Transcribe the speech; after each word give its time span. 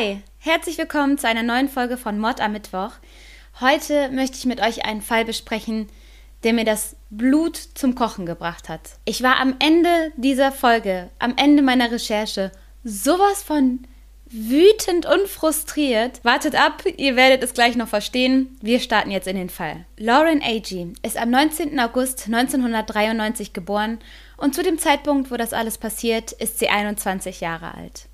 Hi, 0.00 0.22
herzlich 0.38 0.78
willkommen 0.78 1.18
zu 1.18 1.28
einer 1.28 1.42
neuen 1.42 1.68
Folge 1.68 1.98
von 1.98 2.18
Mord 2.18 2.40
am 2.40 2.52
Mittwoch. 2.52 2.92
Heute 3.60 4.08
möchte 4.08 4.38
ich 4.38 4.46
mit 4.46 4.62
euch 4.62 4.86
einen 4.86 5.02
Fall 5.02 5.26
besprechen, 5.26 5.90
der 6.42 6.54
mir 6.54 6.64
das 6.64 6.96
Blut 7.10 7.58
zum 7.74 7.94
Kochen 7.94 8.24
gebracht 8.24 8.70
hat. 8.70 8.80
Ich 9.04 9.22
war 9.22 9.38
am 9.38 9.56
Ende 9.58 10.10
dieser 10.16 10.52
Folge, 10.52 11.10
am 11.18 11.34
Ende 11.36 11.62
meiner 11.62 11.90
Recherche, 11.90 12.50
sowas 12.82 13.42
von 13.42 13.80
wütend 14.30 15.04
und 15.04 15.28
frustriert. 15.28 16.24
Wartet 16.24 16.54
ab, 16.54 16.82
ihr 16.96 17.14
werdet 17.14 17.42
es 17.42 17.52
gleich 17.52 17.76
noch 17.76 17.88
verstehen. 17.88 18.56
Wir 18.62 18.80
starten 18.80 19.10
jetzt 19.10 19.28
in 19.28 19.36
den 19.36 19.50
Fall. 19.50 19.84
Lauren 19.98 20.42
Agee 20.42 20.94
ist 21.02 21.18
am 21.18 21.28
19. 21.28 21.78
August 21.78 22.24
1993 22.24 23.52
geboren 23.52 23.98
und 24.38 24.54
zu 24.54 24.62
dem 24.62 24.78
Zeitpunkt, 24.78 25.30
wo 25.30 25.36
das 25.36 25.52
alles 25.52 25.76
passiert, 25.76 26.32
ist 26.32 26.58
sie 26.58 26.70
21 26.70 27.42
Jahre 27.42 27.74
alt. 27.74 28.09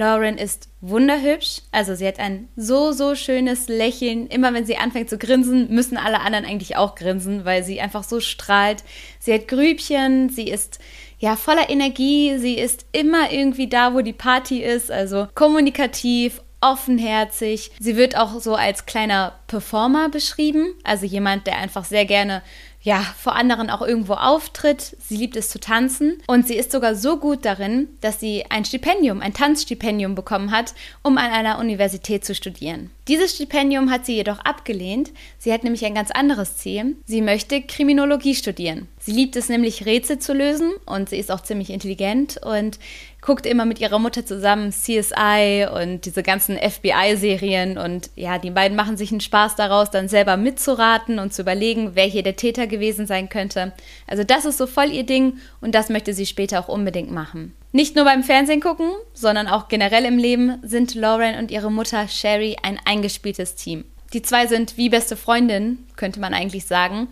Lauren 0.00 0.38
ist 0.38 0.68
wunderhübsch, 0.80 1.60
also 1.72 1.94
sie 1.94 2.06
hat 2.06 2.18
ein 2.18 2.48
so, 2.56 2.92
so 2.92 3.14
schönes 3.14 3.68
Lächeln. 3.68 4.28
Immer 4.28 4.54
wenn 4.54 4.64
sie 4.64 4.78
anfängt 4.78 5.10
zu 5.10 5.18
grinsen, 5.18 5.68
müssen 5.74 5.98
alle 5.98 6.20
anderen 6.20 6.46
eigentlich 6.46 6.76
auch 6.78 6.94
grinsen, 6.94 7.44
weil 7.44 7.64
sie 7.64 7.82
einfach 7.82 8.02
so 8.02 8.18
strahlt. 8.18 8.82
Sie 9.18 9.34
hat 9.34 9.46
Grübchen, 9.46 10.30
sie 10.30 10.48
ist 10.48 10.78
ja 11.18 11.36
voller 11.36 11.68
Energie, 11.68 12.38
sie 12.38 12.54
ist 12.54 12.86
immer 12.92 13.30
irgendwie 13.30 13.68
da, 13.68 13.92
wo 13.92 14.00
die 14.00 14.14
Party 14.14 14.62
ist, 14.62 14.90
also 14.90 15.28
kommunikativ, 15.34 16.40
offenherzig. 16.62 17.70
Sie 17.78 17.96
wird 17.96 18.16
auch 18.16 18.40
so 18.40 18.54
als 18.54 18.86
kleiner 18.86 19.34
Performer 19.48 20.08
beschrieben, 20.08 20.72
also 20.82 21.04
jemand, 21.04 21.46
der 21.46 21.58
einfach 21.58 21.84
sehr 21.84 22.06
gerne 22.06 22.42
ja, 22.82 23.00
vor 23.18 23.36
anderen 23.36 23.68
auch 23.68 23.82
irgendwo 23.82 24.14
auftritt. 24.14 24.96
Sie 24.98 25.16
liebt 25.16 25.36
es 25.36 25.50
zu 25.50 25.60
tanzen 25.60 26.22
und 26.26 26.46
sie 26.46 26.54
ist 26.54 26.72
sogar 26.72 26.94
so 26.94 27.18
gut 27.18 27.44
darin, 27.44 27.88
dass 28.00 28.20
sie 28.20 28.46
ein 28.48 28.64
Stipendium, 28.64 29.20
ein 29.20 29.34
Tanzstipendium 29.34 30.14
bekommen 30.14 30.50
hat, 30.50 30.74
um 31.02 31.18
an 31.18 31.30
einer 31.30 31.58
Universität 31.58 32.24
zu 32.24 32.34
studieren. 32.34 32.90
Dieses 33.06 33.34
Stipendium 33.34 33.90
hat 33.90 34.06
sie 34.06 34.14
jedoch 34.14 34.38
abgelehnt. 34.40 35.10
Sie 35.38 35.52
hat 35.52 35.64
nämlich 35.64 35.84
ein 35.84 35.94
ganz 35.94 36.10
anderes 36.10 36.56
Ziel. 36.56 36.96
Sie 37.06 37.20
möchte 37.22 37.60
Kriminologie 37.60 38.34
studieren. 38.34 38.88
Sie 39.10 39.16
liebt 39.16 39.34
es 39.34 39.48
nämlich, 39.48 39.86
Rätsel 39.86 40.20
zu 40.20 40.32
lösen 40.32 40.70
und 40.86 41.08
sie 41.08 41.16
ist 41.16 41.32
auch 41.32 41.40
ziemlich 41.40 41.70
intelligent 41.70 42.38
und 42.44 42.78
guckt 43.20 43.44
immer 43.44 43.64
mit 43.64 43.80
ihrer 43.80 43.98
Mutter 43.98 44.24
zusammen 44.24 44.70
CSI 44.70 45.66
und 45.74 46.06
diese 46.06 46.22
ganzen 46.22 46.56
FBI-Serien 46.56 47.76
und 47.76 48.10
ja, 48.14 48.38
die 48.38 48.52
beiden 48.52 48.76
machen 48.76 48.96
sich 48.96 49.10
einen 49.10 49.20
Spaß 49.20 49.56
daraus, 49.56 49.90
dann 49.90 50.08
selber 50.08 50.36
mitzuraten 50.36 51.18
und 51.18 51.34
zu 51.34 51.42
überlegen, 51.42 51.96
wer 51.96 52.04
hier 52.04 52.22
der 52.22 52.36
Täter 52.36 52.68
gewesen 52.68 53.08
sein 53.08 53.28
könnte. 53.28 53.72
Also 54.06 54.22
das 54.22 54.44
ist 54.44 54.58
so 54.58 54.68
voll 54.68 54.92
ihr 54.92 55.04
Ding 55.04 55.38
und 55.60 55.74
das 55.74 55.88
möchte 55.88 56.14
sie 56.14 56.24
später 56.24 56.60
auch 56.60 56.68
unbedingt 56.68 57.10
machen. 57.10 57.52
Nicht 57.72 57.96
nur 57.96 58.04
beim 58.04 58.22
Fernsehen 58.22 58.60
gucken, 58.60 58.92
sondern 59.12 59.48
auch 59.48 59.66
generell 59.66 60.04
im 60.04 60.18
Leben 60.18 60.60
sind 60.62 60.94
Lauren 60.94 61.36
und 61.36 61.50
ihre 61.50 61.72
Mutter 61.72 62.06
Sherry 62.06 62.58
ein 62.62 62.78
eingespieltes 62.84 63.56
Team. 63.56 63.86
Die 64.12 64.22
zwei 64.22 64.46
sind 64.46 64.76
wie 64.76 64.88
beste 64.88 65.16
Freundinnen, 65.16 65.84
könnte 65.96 66.20
man 66.20 66.32
eigentlich 66.32 66.66
sagen, 66.66 67.08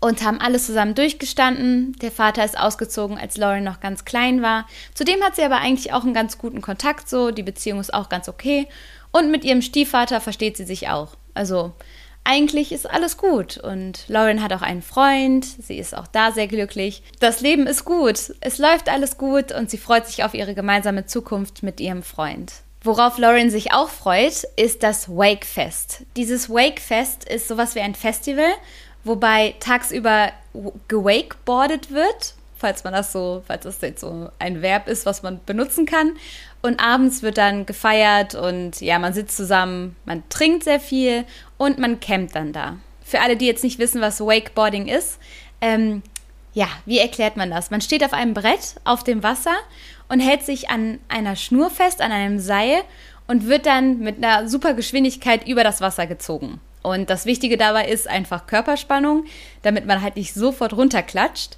und 0.00 0.24
haben 0.24 0.40
alles 0.40 0.66
zusammen 0.66 0.94
durchgestanden. 0.94 1.92
Der 2.00 2.10
Vater 2.10 2.44
ist 2.44 2.58
ausgezogen, 2.58 3.18
als 3.18 3.36
Lauren 3.36 3.64
noch 3.64 3.80
ganz 3.80 4.04
klein 4.04 4.42
war. 4.42 4.66
Zudem 4.94 5.22
hat 5.22 5.36
sie 5.36 5.42
aber 5.42 5.58
eigentlich 5.58 5.92
auch 5.92 6.04
einen 6.04 6.14
ganz 6.14 6.38
guten 6.38 6.62
Kontakt 6.62 7.08
so, 7.08 7.30
die 7.30 7.42
Beziehung 7.42 7.80
ist 7.80 7.94
auch 7.94 8.08
ganz 8.08 8.28
okay. 8.28 8.66
Und 9.12 9.30
mit 9.30 9.44
ihrem 9.44 9.62
Stiefvater 9.62 10.20
versteht 10.20 10.56
sie 10.56 10.64
sich 10.64 10.88
auch. 10.88 11.16
Also 11.34 11.72
eigentlich 12.24 12.72
ist 12.72 12.88
alles 12.88 13.16
gut 13.16 13.58
und 13.58 14.04
Lauren 14.08 14.42
hat 14.42 14.52
auch 14.52 14.62
einen 14.62 14.82
Freund, 14.82 15.44
sie 15.44 15.78
ist 15.78 15.96
auch 15.96 16.06
da 16.06 16.32
sehr 16.32 16.48
glücklich. 16.48 17.02
Das 17.18 17.40
Leben 17.40 17.66
ist 17.66 17.84
gut, 17.84 18.34
es 18.40 18.58
läuft 18.58 18.88
alles 18.88 19.16
gut 19.16 19.52
und 19.52 19.70
sie 19.70 19.78
freut 19.78 20.06
sich 20.06 20.22
auf 20.22 20.34
ihre 20.34 20.54
gemeinsame 20.54 21.06
Zukunft 21.06 21.62
mit 21.62 21.80
ihrem 21.80 22.02
Freund. 22.02 22.52
Worauf 22.82 23.18
Lauren 23.18 23.50
sich 23.50 23.72
auch 23.72 23.90
freut, 23.90 24.44
ist 24.56 24.82
das 24.82 25.08
Wakefest. 25.08 26.04
Dieses 26.16 26.48
Wakefest 26.48 27.24
ist 27.24 27.46
sowas 27.46 27.74
wie 27.74 27.80
ein 27.80 27.94
Festival, 27.94 28.52
wobei 29.04 29.54
tagsüber 29.60 30.30
gewakeboardet 30.88 31.90
wird, 31.90 32.34
falls 32.56 32.84
man 32.84 32.92
das 32.92 33.12
so, 33.12 33.42
falls 33.46 33.64
das 33.64 33.80
jetzt 33.80 34.00
so 34.00 34.30
ein 34.38 34.62
Verb 34.62 34.88
ist, 34.88 35.06
was 35.06 35.22
man 35.22 35.40
benutzen 35.44 35.86
kann. 35.86 36.12
Und 36.62 36.80
abends 36.80 37.22
wird 37.22 37.38
dann 37.38 37.64
gefeiert 37.64 38.34
und 38.34 38.80
ja, 38.80 38.98
man 38.98 39.14
sitzt 39.14 39.36
zusammen, 39.36 39.96
man 40.04 40.22
trinkt 40.28 40.64
sehr 40.64 40.80
viel 40.80 41.24
und 41.56 41.78
man 41.78 42.00
campt 42.00 42.34
dann 42.34 42.52
da. 42.52 42.76
Für 43.02 43.20
alle, 43.22 43.36
die 43.36 43.46
jetzt 43.46 43.64
nicht 43.64 43.78
wissen, 43.78 44.02
was 44.02 44.20
Wakeboarding 44.20 44.86
ist, 44.86 45.18
ähm, 45.62 46.02
ja, 46.52 46.66
wie 46.84 46.98
erklärt 46.98 47.36
man 47.36 47.50
das? 47.50 47.70
Man 47.70 47.80
steht 47.80 48.04
auf 48.04 48.12
einem 48.12 48.34
Brett 48.34 48.76
auf 48.84 49.04
dem 49.04 49.22
Wasser 49.22 49.54
und 50.08 50.20
hält 50.20 50.42
sich 50.42 50.68
an 50.68 50.98
einer 51.08 51.36
Schnur 51.36 51.70
fest, 51.70 52.02
an 52.02 52.12
einem 52.12 52.38
Seil 52.38 52.82
und 53.26 53.46
wird 53.46 53.66
dann 53.66 54.00
mit 54.00 54.22
einer 54.22 54.48
super 54.48 54.74
Geschwindigkeit 54.74 55.46
über 55.46 55.64
das 55.64 55.80
Wasser 55.80 56.06
gezogen. 56.06 56.60
Und 56.82 57.10
das 57.10 57.26
Wichtige 57.26 57.56
dabei 57.56 57.88
ist 57.88 58.08
einfach 58.08 58.46
Körperspannung, 58.46 59.24
damit 59.62 59.86
man 59.86 60.02
halt 60.02 60.16
nicht 60.16 60.34
sofort 60.34 60.72
runterklatscht. 60.72 61.56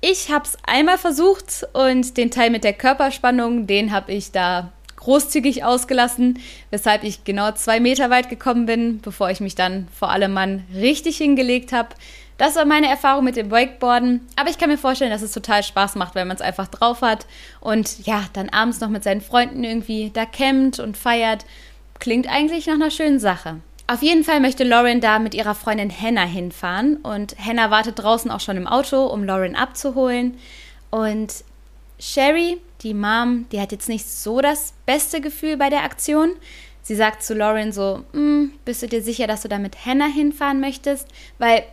Ich 0.00 0.30
habe 0.30 0.44
es 0.44 0.56
einmal 0.64 0.98
versucht 0.98 1.66
und 1.72 2.16
den 2.16 2.30
Teil 2.30 2.50
mit 2.50 2.64
der 2.64 2.72
Körperspannung, 2.72 3.66
den 3.66 3.92
habe 3.92 4.12
ich 4.12 4.32
da 4.32 4.72
großzügig 4.96 5.64
ausgelassen, 5.64 6.38
weshalb 6.70 7.02
ich 7.02 7.24
genau 7.24 7.52
zwei 7.52 7.80
Meter 7.80 8.08
weit 8.10 8.28
gekommen 8.28 8.66
bin, 8.66 9.00
bevor 9.00 9.30
ich 9.30 9.40
mich 9.40 9.54
dann 9.54 9.88
vor 9.92 10.10
allem 10.10 10.32
Mann 10.32 10.64
richtig 10.74 11.18
hingelegt 11.18 11.72
habe. 11.72 11.90
Das 12.38 12.56
war 12.56 12.64
meine 12.64 12.88
Erfahrung 12.88 13.24
mit 13.24 13.36
dem 13.36 13.50
Wakeboarden. 13.50 14.26
Aber 14.36 14.50
ich 14.50 14.58
kann 14.58 14.70
mir 14.70 14.78
vorstellen, 14.78 15.10
dass 15.10 15.22
es 15.22 15.32
total 15.32 15.62
Spaß 15.62 15.96
macht, 15.96 16.14
wenn 16.14 16.26
man 16.26 16.36
es 16.36 16.42
einfach 16.42 16.68
drauf 16.68 17.02
hat 17.02 17.26
und 17.60 18.04
ja, 18.06 18.24
dann 18.32 18.48
abends 18.48 18.80
noch 18.80 18.88
mit 18.88 19.04
seinen 19.04 19.20
Freunden 19.20 19.64
irgendwie 19.64 20.10
da 20.12 20.24
campt 20.24 20.78
und 20.78 20.96
feiert. 20.96 21.44
Klingt 21.98 22.28
eigentlich 22.28 22.66
nach 22.66 22.74
einer 22.74 22.90
schönen 22.90 23.20
Sache. 23.20 23.60
Auf 23.86 24.02
jeden 24.02 24.24
Fall 24.24 24.40
möchte 24.40 24.64
Lauren 24.64 25.00
da 25.00 25.18
mit 25.18 25.34
ihrer 25.34 25.54
Freundin 25.54 25.90
Hannah 25.90 26.24
hinfahren 26.24 26.96
und 26.96 27.36
Hannah 27.38 27.70
wartet 27.70 27.98
draußen 27.98 28.30
auch 28.30 28.40
schon 28.40 28.56
im 28.56 28.66
Auto, 28.66 29.06
um 29.06 29.24
Lauren 29.24 29.56
abzuholen. 29.56 30.38
Und 30.90 31.44
Sherry, 31.98 32.60
die 32.82 32.94
Mom, 32.94 33.46
die 33.50 33.60
hat 33.60 33.72
jetzt 33.72 33.88
nicht 33.88 34.08
so 34.08 34.40
das 34.40 34.74
beste 34.86 35.20
Gefühl 35.20 35.56
bei 35.56 35.68
der 35.68 35.84
Aktion. 35.84 36.32
Sie 36.82 36.96
sagt 36.96 37.22
zu 37.22 37.34
Lauren 37.34 37.72
so, 37.72 38.04
hm, 38.12 38.52
bist 38.64 38.82
du 38.82 38.88
dir 38.88 39.02
sicher, 39.02 39.26
dass 39.26 39.42
du 39.42 39.48
da 39.48 39.58
mit 39.58 39.84
Hannah 39.86 40.08
hinfahren 40.08 40.60
möchtest? 40.60 41.06
Weil, 41.38 41.64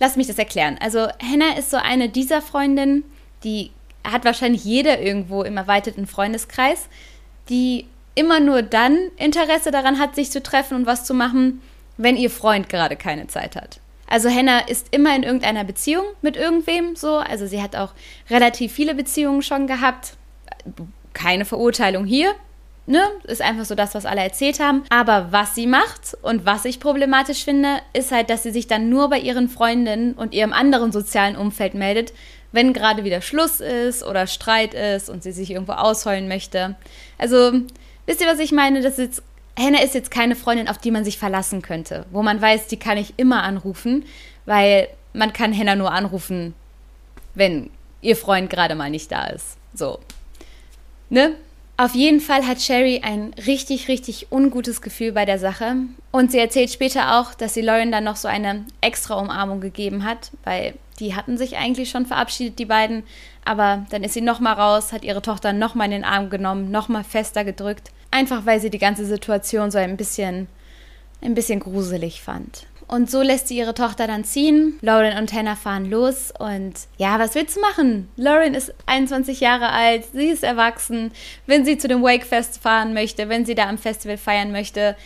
lass 0.00 0.16
mich 0.16 0.26
das 0.26 0.38
erklären. 0.38 0.76
Also 0.80 1.08
Hannah 1.22 1.56
ist 1.56 1.70
so 1.70 1.76
eine 1.76 2.08
dieser 2.08 2.42
Freundinnen, 2.42 3.04
die 3.44 3.70
hat 4.04 4.24
wahrscheinlich 4.24 4.64
jeder 4.64 5.00
irgendwo 5.00 5.42
im 5.42 5.56
erweiterten 5.56 6.06
Freundeskreis, 6.06 6.88
die 7.48 7.86
immer 8.16 8.40
nur 8.40 8.62
dann 8.62 8.98
Interesse 9.16 9.70
daran 9.70 10.00
hat, 10.00 10.16
sich 10.16 10.32
zu 10.32 10.42
treffen 10.42 10.74
und 10.74 10.86
was 10.86 11.04
zu 11.04 11.14
machen, 11.14 11.62
wenn 11.96 12.16
ihr 12.16 12.30
Freund 12.30 12.68
gerade 12.68 12.96
keine 12.96 13.28
Zeit 13.28 13.54
hat. 13.54 13.78
Also 14.08 14.28
Hannah 14.28 14.60
ist 14.60 14.88
immer 14.92 15.14
in 15.14 15.22
irgendeiner 15.22 15.64
Beziehung 15.64 16.04
mit 16.22 16.36
irgendwem 16.36 16.96
so. 16.96 17.16
Also 17.16 17.46
sie 17.46 17.62
hat 17.62 17.76
auch 17.76 17.92
relativ 18.30 18.72
viele 18.72 18.94
Beziehungen 18.94 19.42
schon 19.42 19.66
gehabt. 19.66 20.14
Keine 21.12 21.44
Verurteilung 21.44 22.04
hier. 22.04 22.34
Ne? 22.88 23.02
Ist 23.24 23.42
einfach 23.42 23.64
so 23.64 23.74
das, 23.74 23.96
was 23.96 24.06
alle 24.06 24.22
erzählt 24.22 24.60
haben. 24.60 24.84
Aber 24.90 25.28
was 25.32 25.56
sie 25.56 25.66
macht 25.66 26.16
und 26.22 26.46
was 26.46 26.64
ich 26.64 26.78
problematisch 26.78 27.44
finde, 27.44 27.80
ist 27.92 28.12
halt, 28.12 28.30
dass 28.30 28.44
sie 28.44 28.52
sich 28.52 28.68
dann 28.68 28.88
nur 28.88 29.10
bei 29.10 29.18
ihren 29.18 29.48
Freundinnen 29.48 30.12
und 30.12 30.32
ihrem 30.32 30.52
anderen 30.52 30.92
sozialen 30.92 31.34
Umfeld 31.34 31.74
meldet, 31.74 32.12
wenn 32.52 32.72
gerade 32.72 33.02
wieder 33.02 33.22
Schluss 33.22 33.60
ist 33.60 34.04
oder 34.04 34.28
Streit 34.28 34.72
ist 34.72 35.10
und 35.10 35.24
sie 35.24 35.32
sich 35.32 35.50
irgendwo 35.50 35.72
ausheulen 35.72 36.28
möchte. 36.28 36.76
Also 37.18 37.52
Wisst 38.06 38.20
ihr, 38.20 38.26
was 38.26 38.38
ich 38.38 38.52
meine? 38.52 38.80
Das 38.80 38.98
ist 38.98 39.22
Hannah 39.58 39.82
ist 39.82 39.94
jetzt 39.94 40.10
keine 40.10 40.36
Freundin, 40.36 40.68
auf 40.68 40.78
die 40.78 40.90
man 40.90 41.04
sich 41.04 41.18
verlassen 41.18 41.62
könnte, 41.62 42.04
wo 42.10 42.22
man 42.22 42.40
weiß, 42.40 42.66
die 42.66 42.76
kann 42.76 42.98
ich 42.98 43.14
immer 43.16 43.42
anrufen, 43.42 44.04
weil 44.44 44.88
man 45.14 45.32
kann 45.32 45.56
Hannah 45.56 45.76
nur 45.76 45.92
anrufen, 45.92 46.54
wenn 47.34 47.70
ihr 48.02 48.16
Freund 48.16 48.50
gerade 48.50 48.74
mal 48.74 48.90
nicht 48.90 49.10
da 49.10 49.26
ist. 49.28 49.56
So. 49.72 49.98
Ne? 51.08 51.36
Auf 51.78 51.94
jeden 51.94 52.20
Fall 52.20 52.46
hat 52.46 52.60
Sherry 52.60 53.00
ein 53.02 53.34
richtig, 53.46 53.88
richtig 53.88 54.28
ungutes 54.30 54.80
Gefühl 54.80 55.12
bei 55.12 55.24
der 55.24 55.38
Sache. 55.38 55.76
Und 56.10 56.32
sie 56.32 56.38
erzählt 56.38 56.70
später 56.70 57.18
auch, 57.18 57.34
dass 57.34 57.54
sie 57.54 57.60
Lauren 57.60 57.92
dann 57.92 58.04
noch 58.04 58.16
so 58.16 58.28
eine 58.28 58.64
extra 58.80 59.14
Umarmung 59.14 59.60
gegeben 59.60 60.04
hat, 60.04 60.30
weil 60.44 60.74
die 61.00 61.14
hatten 61.14 61.36
sich 61.36 61.56
eigentlich 61.58 61.90
schon 61.90 62.06
verabschiedet, 62.06 62.58
die 62.58 62.64
beiden. 62.64 63.04
Aber 63.44 63.84
dann 63.90 64.04
ist 64.04 64.14
sie 64.14 64.22
nochmal 64.22 64.54
raus, 64.54 64.92
hat 64.92 65.04
ihre 65.04 65.20
Tochter 65.20 65.52
nochmal 65.52 65.86
in 65.86 65.92
den 65.92 66.04
Arm 66.04 66.30
genommen, 66.30 66.70
nochmal 66.70 67.04
fester 67.04 67.44
gedrückt. 67.44 67.90
Einfach 68.10 68.46
weil 68.46 68.60
sie 68.60 68.70
die 68.70 68.78
ganze 68.78 69.04
Situation 69.04 69.70
so 69.70 69.78
ein 69.78 69.96
bisschen, 69.96 70.48
ein 71.22 71.34
bisschen 71.34 71.60
gruselig 71.60 72.22
fand. 72.22 72.66
Und 72.88 73.10
so 73.10 73.20
lässt 73.20 73.48
sie 73.48 73.58
ihre 73.58 73.74
Tochter 73.74 74.06
dann 74.06 74.22
ziehen. 74.22 74.78
Lauren 74.80 75.18
und 75.18 75.32
Hannah 75.32 75.56
fahren 75.56 75.90
los. 75.90 76.32
Und 76.38 76.74
ja, 76.98 77.18
was 77.18 77.34
willst 77.34 77.56
du 77.56 77.60
machen? 77.60 78.08
Lauren 78.16 78.54
ist 78.54 78.72
21 78.86 79.40
Jahre 79.40 79.70
alt, 79.70 80.04
sie 80.12 80.28
ist 80.28 80.44
erwachsen. 80.44 81.10
Wenn 81.46 81.64
sie 81.64 81.78
zu 81.78 81.88
dem 81.88 82.02
Wakefest 82.02 82.62
fahren 82.62 82.94
möchte, 82.94 83.28
wenn 83.28 83.44
sie 83.44 83.56
da 83.56 83.68
am 83.68 83.78
Festival 83.78 84.18
feiern 84.18 84.52
möchte, 84.52 84.96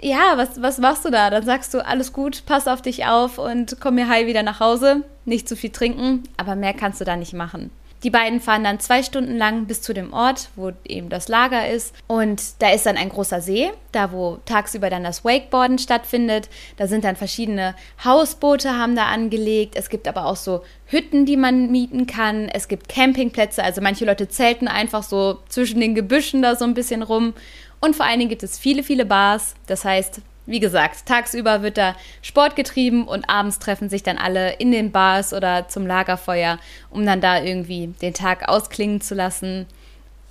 ja, 0.00 0.36
was, 0.36 0.60
was 0.62 0.78
machst 0.78 1.04
du 1.04 1.10
da? 1.10 1.30
Dann 1.30 1.44
sagst 1.44 1.74
du, 1.74 1.84
alles 1.84 2.12
gut, 2.12 2.44
pass 2.46 2.68
auf 2.68 2.82
dich 2.82 3.06
auf 3.06 3.38
und 3.38 3.76
komm 3.80 3.96
mir 3.96 4.08
heil 4.08 4.26
wieder 4.26 4.42
nach 4.42 4.60
Hause. 4.60 5.02
Nicht 5.24 5.48
zu 5.48 5.56
viel 5.56 5.70
trinken, 5.70 6.24
aber 6.36 6.54
mehr 6.54 6.74
kannst 6.74 7.00
du 7.00 7.04
da 7.04 7.16
nicht 7.16 7.32
machen. 7.32 7.70
Die 8.04 8.10
beiden 8.10 8.40
fahren 8.40 8.64
dann 8.64 8.80
zwei 8.80 9.02
Stunden 9.02 9.38
lang 9.38 9.64
bis 9.64 9.80
zu 9.80 9.94
dem 9.94 10.12
Ort, 10.12 10.50
wo 10.56 10.72
eben 10.86 11.08
das 11.08 11.28
Lager 11.28 11.68
ist. 11.70 11.94
Und 12.06 12.60
da 12.60 12.70
ist 12.70 12.84
dann 12.84 12.98
ein 12.98 13.08
großer 13.08 13.40
See, 13.40 13.70
da 13.92 14.12
wo 14.12 14.38
tagsüber 14.44 14.90
dann 14.90 15.04
das 15.04 15.24
Wakeboarden 15.24 15.78
stattfindet. 15.78 16.50
Da 16.76 16.86
sind 16.86 17.04
dann 17.04 17.16
verschiedene 17.16 17.74
Hausboote 18.04 18.76
haben 18.76 18.94
da 18.94 19.06
angelegt. 19.06 19.74
Es 19.74 19.88
gibt 19.88 20.06
aber 20.06 20.26
auch 20.26 20.36
so 20.36 20.62
Hütten, 20.86 21.24
die 21.24 21.38
man 21.38 21.70
mieten 21.70 22.06
kann. 22.06 22.50
Es 22.50 22.68
gibt 22.68 22.90
Campingplätze. 22.90 23.64
Also 23.64 23.80
manche 23.80 24.04
Leute 24.04 24.28
zelten 24.28 24.68
einfach 24.68 25.02
so 25.02 25.38
zwischen 25.48 25.80
den 25.80 25.94
Gebüschen 25.94 26.42
da 26.42 26.56
so 26.56 26.66
ein 26.66 26.74
bisschen 26.74 27.02
rum. 27.02 27.32
Und 27.80 27.96
vor 27.96 28.04
allen 28.04 28.18
Dingen 28.18 28.30
gibt 28.30 28.42
es 28.42 28.58
viele, 28.58 28.82
viele 28.82 29.06
Bars. 29.06 29.54
Das 29.66 29.86
heißt, 29.86 30.20
wie 30.46 30.60
gesagt, 30.60 31.06
tagsüber 31.06 31.62
wird 31.62 31.78
da 31.78 31.94
Sport 32.22 32.56
getrieben 32.56 33.06
und 33.08 33.28
abends 33.28 33.58
treffen 33.58 33.88
sich 33.88 34.02
dann 34.02 34.18
alle 34.18 34.54
in 34.54 34.72
den 34.72 34.92
Bars 34.92 35.32
oder 35.32 35.68
zum 35.68 35.86
Lagerfeuer, 35.86 36.58
um 36.90 37.06
dann 37.06 37.20
da 37.20 37.42
irgendwie 37.42 37.88
den 38.02 38.14
Tag 38.14 38.48
ausklingen 38.48 39.00
zu 39.00 39.14
lassen 39.14 39.66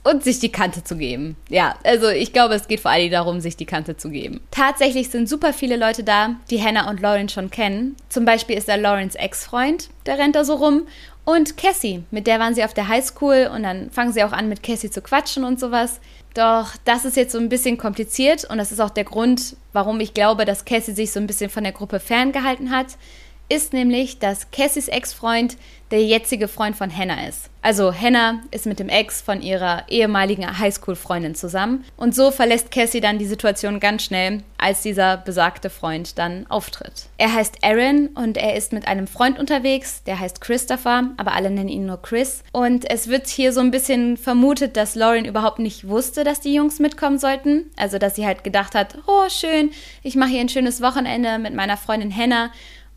und 0.03 0.23
sich 0.23 0.39
die 0.39 0.51
Kante 0.51 0.83
zu 0.83 0.97
geben. 0.97 1.35
Ja, 1.49 1.75
also 1.83 2.09
ich 2.09 2.33
glaube, 2.33 2.55
es 2.55 2.67
geht 2.67 2.81
vor 2.81 2.91
allem 2.91 3.11
darum, 3.11 3.39
sich 3.39 3.55
die 3.55 3.65
Kante 3.65 3.95
zu 3.97 4.09
geben. 4.09 4.41
Tatsächlich 4.51 5.09
sind 5.09 5.29
super 5.29 5.53
viele 5.53 5.77
Leute 5.77 6.03
da, 6.03 6.35
die 6.49 6.61
Hannah 6.61 6.89
und 6.89 6.99
Lauren 6.99 7.29
schon 7.29 7.49
kennen. 7.49 7.95
Zum 8.09 8.25
Beispiel 8.25 8.57
ist 8.57 8.67
da 8.67 8.75
Laurens 8.75 9.15
Ex-Freund, 9.15 9.89
der 10.05 10.17
rennt 10.17 10.35
da 10.35 10.43
so 10.43 10.55
rum. 10.55 10.87
Und 11.25 11.55
Cassie, 11.55 12.03
mit 12.11 12.27
der 12.27 12.39
waren 12.39 12.53
sie 12.53 12.65
auf 12.65 12.73
der 12.73 12.89
Highschool 12.89 13.49
und 13.53 13.63
dann 13.63 13.89
fangen 13.91 14.11
sie 14.11 14.25
auch 14.25 14.33
an, 14.33 14.49
mit 14.49 14.61
Cassie 14.61 14.89
zu 14.89 15.01
quatschen 15.01 15.45
und 15.45 15.57
sowas. 15.57 16.01
Doch 16.33 16.71
das 16.83 17.05
ist 17.05 17.15
jetzt 17.15 17.31
so 17.31 17.37
ein 17.37 17.47
bisschen 17.47 17.77
kompliziert 17.77 18.43
und 18.49 18.57
das 18.57 18.73
ist 18.73 18.81
auch 18.81 18.89
der 18.89 19.05
Grund, 19.05 19.55
warum 19.71 20.01
ich 20.01 20.13
glaube, 20.13 20.43
dass 20.43 20.65
Cassie 20.65 20.91
sich 20.91 21.11
so 21.11 21.19
ein 21.19 21.27
bisschen 21.27 21.49
von 21.49 21.63
der 21.63 21.71
Gruppe 21.71 22.01
ferngehalten 22.01 22.71
hat 22.71 22.97
ist 23.53 23.71
nämlich, 23.71 24.17
dass 24.17 24.49
Cassies 24.49 24.87
Ex-Freund 24.87 25.57
der 25.91 26.03
jetzige 26.03 26.47
Freund 26.47 26.75
von 26.75 26.95
Hannah 26.95 27.27
ist. 27.27 27.51
Also 27.61 27.93
Hannah 27.93 28.41
ist 28.49 28.65
mit 28.65 28.79
dem 28.79 28.89
Ex 28.89 29.21
von 29.21 29.43
ihrer 29.43 29.83
ehemaligen 29.89 30.57
Highschool-Freundin 30.57 31.35
zusammen 31.35 31.85
und 31.95 32.15
so 32.15 32.31
verlässt 32.31 32.71
Cassie 32.71 32.99
dann 32.99 33.19
die 33.19 33.27
Situation 33.27 33.79
ganz 33.79 34.03
schnell, 34.03 34.41
als 34.57 34.81
dieser 34.81 35.17
besagte 35.17 35.69
Freund 35.69 36.17
dann 36.17 36.47
auftritt. 36.49 37.09
Er 37.19 37.31
heißt 37.31 37.63
Aaron 37.63 38.07
und 38.15 38.37
er 38.37 38.55
ist 38.55 38.73
mit 38.73 38.87
einem 38.87 39.05
Freund 39.05 39.37
unterwegs, 39.37 40.01
der 40.03 40.19
heißt 40.19 40.41
Christopher, 40.41 41.11
aber 41.17 41.33
alle 41.33 41.51
nennen 41.51 41.69
ihn 41.69 41.85
nur 41.85 42.01
Chris. 42.01 42.43
Und 42.53 42.89
es 42.89 43.07
wird 43.07 43.27
hier 43.27 43.53
so 43.53 43.59
ein 43.59 43.71
bisschen 43.71 44.17
vermutet, 44.17 44.75
dass 44.75 44.95
Lauren 44.95 45.25
überhaupt 45.25 45.59
nicht 45.59 45.87
wusste, 45.87 46.23
dass 46.23 46.41
die 46.41 46.55
Jungs 46.55 46.79
mitkommen 46.79 47.19
sollten. 47.19 47.69
Also 47.77 47.99
dass 47.99 48.15
sie 48.15 48.25
halt 48.25 48.43
gedacht 48.43 48.73
hat, 48.73 48.97
oh 49.05 49.29
schön, 49.29 49.69
ich 50.01 50.15
mache 50.15 50.31
hier 50.31 50.41
ein 50.41 50.49
schönes 50.49 50.81
Wochenende 50.81 51.37
mit 51.37 51.53
meiner 51.53 51.77
Freundin 51.77 52.15
Hannah 52.15 52.49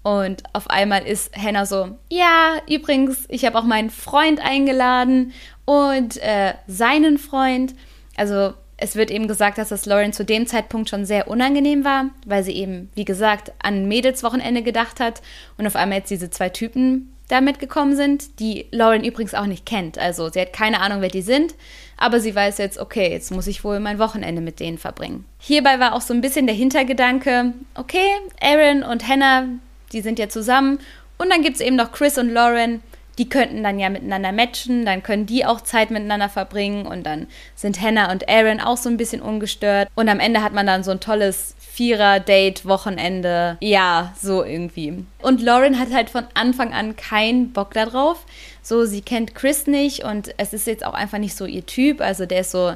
und 0.06 0.44
auf 0.52 0.70
einmal 0.70 1.04
ist 1.04 1.36
Hannah 1.36 1.66
so, 1.66 1.98
ja, 2.08 2.58
übrigens, 2.68 3.24
ich 3.28 3.44
habe 3.44 3.58
auch 3.58 3.64
meinen 3.64 3.90
Freund 3.90 4.38
eingeladen 4.40 5.32
und 5.64 6.22
äh, 6.22 6.54
seinen 6.68 7.18
Freund. 7.18 7.74
Also 8.16 8.54
es 8.76 8.94
wird 8.94 9.10
eben 9.10 9.26
gesagt, 9.26 9.58
dass 9.58 9.70
das 9.70 9.84
Lauren 9.84 10.12
zu 10.12 10.24
dem 10.24 10.46
Zeitpunkt 10.46 10.90
schon 10.90 11.06
sehr 11.06 11.26
unangenehm 11.26 11.84
war, 11.84 12.10
weil 12.24 12.44
sie 12.44 12.52
eben, 12.52 12.88
wie 12.94 13.04
gesagt, 13.04 13.50
an 13.60 13.88
Mädelswochenende 13.88 14.62
gedacht 14.62 15.00
hat 15.00 15.22
und 15.58 15.66
auf 15.66 15.74
einmal 15.74 15.98
jetzt 15.98 16.10
diese 16.12 16.30
zwei 16.30 16.50
Typen 16.50 17.12
da 17.26 17.40
mitgekommen 17.40 17.96
sind, 17.96 18.38
die 18.38 18.66
Lauren 18.70 19.02
übrigens 19.02 19.34
auch 19.34 19.46
nicht 19.46 19.66
kennt. 19.66 19.98
Also 19.98 20.28
sie 20.28 20.40
hat 20.40 20.52
keine 20.52 20.82
Ahnung, 20.82 21.00
wer 21.00 21.08
die 21.08 21.20
sind, 21.20 21.56
aber 21.96 22.20
sie 22.20 22.32
weiß 22.32 22.58
jetzt, 22.58 22.78
okay, 22.78 23.10
jetzt 23.10 23.32
muss 23.32 23.48
ich 23.48 23.64
wohl 23.64 23.80
mein 23.80 23.98
Wochenende 23.98 24.40
mit 24.40 24.60
denen 24.60 24.78
verbringen. 24.78 25.24
Hierbei 25.40 25.80
war 25.80 25.94
auch 25.94 26.00
so 26.00 26.14
ein 26.14 26.20
bisschen 26.20 26.46
der 26.46 26.54
Hintergedanke, 26.54 27.54
okay, 27.74 28.06
Aaron 28.40 28.84
und 28.84 29.08
Hannah, 29.08 29.48
die 29.96 30.02
sind 30.02 30.18
ja 30.18 30.28
zusammen. 30.28 30.78
Und 31.18 31.30
dann 31.30 31.42
gibt 31.42 31.56
es 31.56 31.62
eben 31.62 31.76
noch 31.76 31.90
Chris 31.90 32.18
und 32.18 32.28
Lauren, 32.28 32.82
die 33.18 33.28
könnten 33.28 33.62
dann 33.62 33.78
ja 33.78 33.88
miteinander 33.88 34.30
matchen, 34.30 34.84
dann 34.84 35.02
können 35.02 35.24
die 35.24 35.46
auch 35.46 35.62
Zeit 35.62 35.90
miteinander 35.90 36.28
verbringen 36.28 36.86
und 36.86 37.04
dann 37.04 37.28
sind 37.54 37.80
Hannah 37.80 38.12
und 38.12 38.28
Aaron 38.28 38.60
auch 38.60 38.76
so 38.76 38.90
ein 38.90 38.98
bisschen 38.98 39.22
ungestört. 39.22 39.88
Und 39.94 40.10
am 40.10 40.20
Ende 40.20 40.42
hat 40.42 40.52
man 40.52 40.66
dann 40.66 40.84
so 40.84 40.90
ein 40.90 41.00
tolles 41.00 41.54
Vierer-Date-Wochenende. 41.58 43.56
Ja, 43.62 44.14
so 44.20 44.44
irgendwie. 44.44 45.04
Und 45.22 45.42
Lauren 45.42 45.78
hat 45.78 45.92
halt 45.94 46.10
von 46.10 46.24
Anfang 46.34 46.74
an 46.74 46.96
keinen 46.96 47.52
Bock 47.52 47.72
darauf. 47.72 48.26
So, 48.60 48.84
sie 48.84 49.00
kennt 49.00 49.34
Chris 49.34 49.66
nicht 49.66 50.04
und 50.04 50.34
es 50.36 50.52
ist 50.52 50.66
jetzt 50.66 50.84
auch 50.84 50.94
einfach 50.94 51.18
nicht 51.18 51.36
so 51.36 51.46
ihr 51.46 51.64
Typ. 51.64 52.02
Also 52.02 52.26
der 52.26 52.40
ist 52.40 52.50
so, 52.50 52.74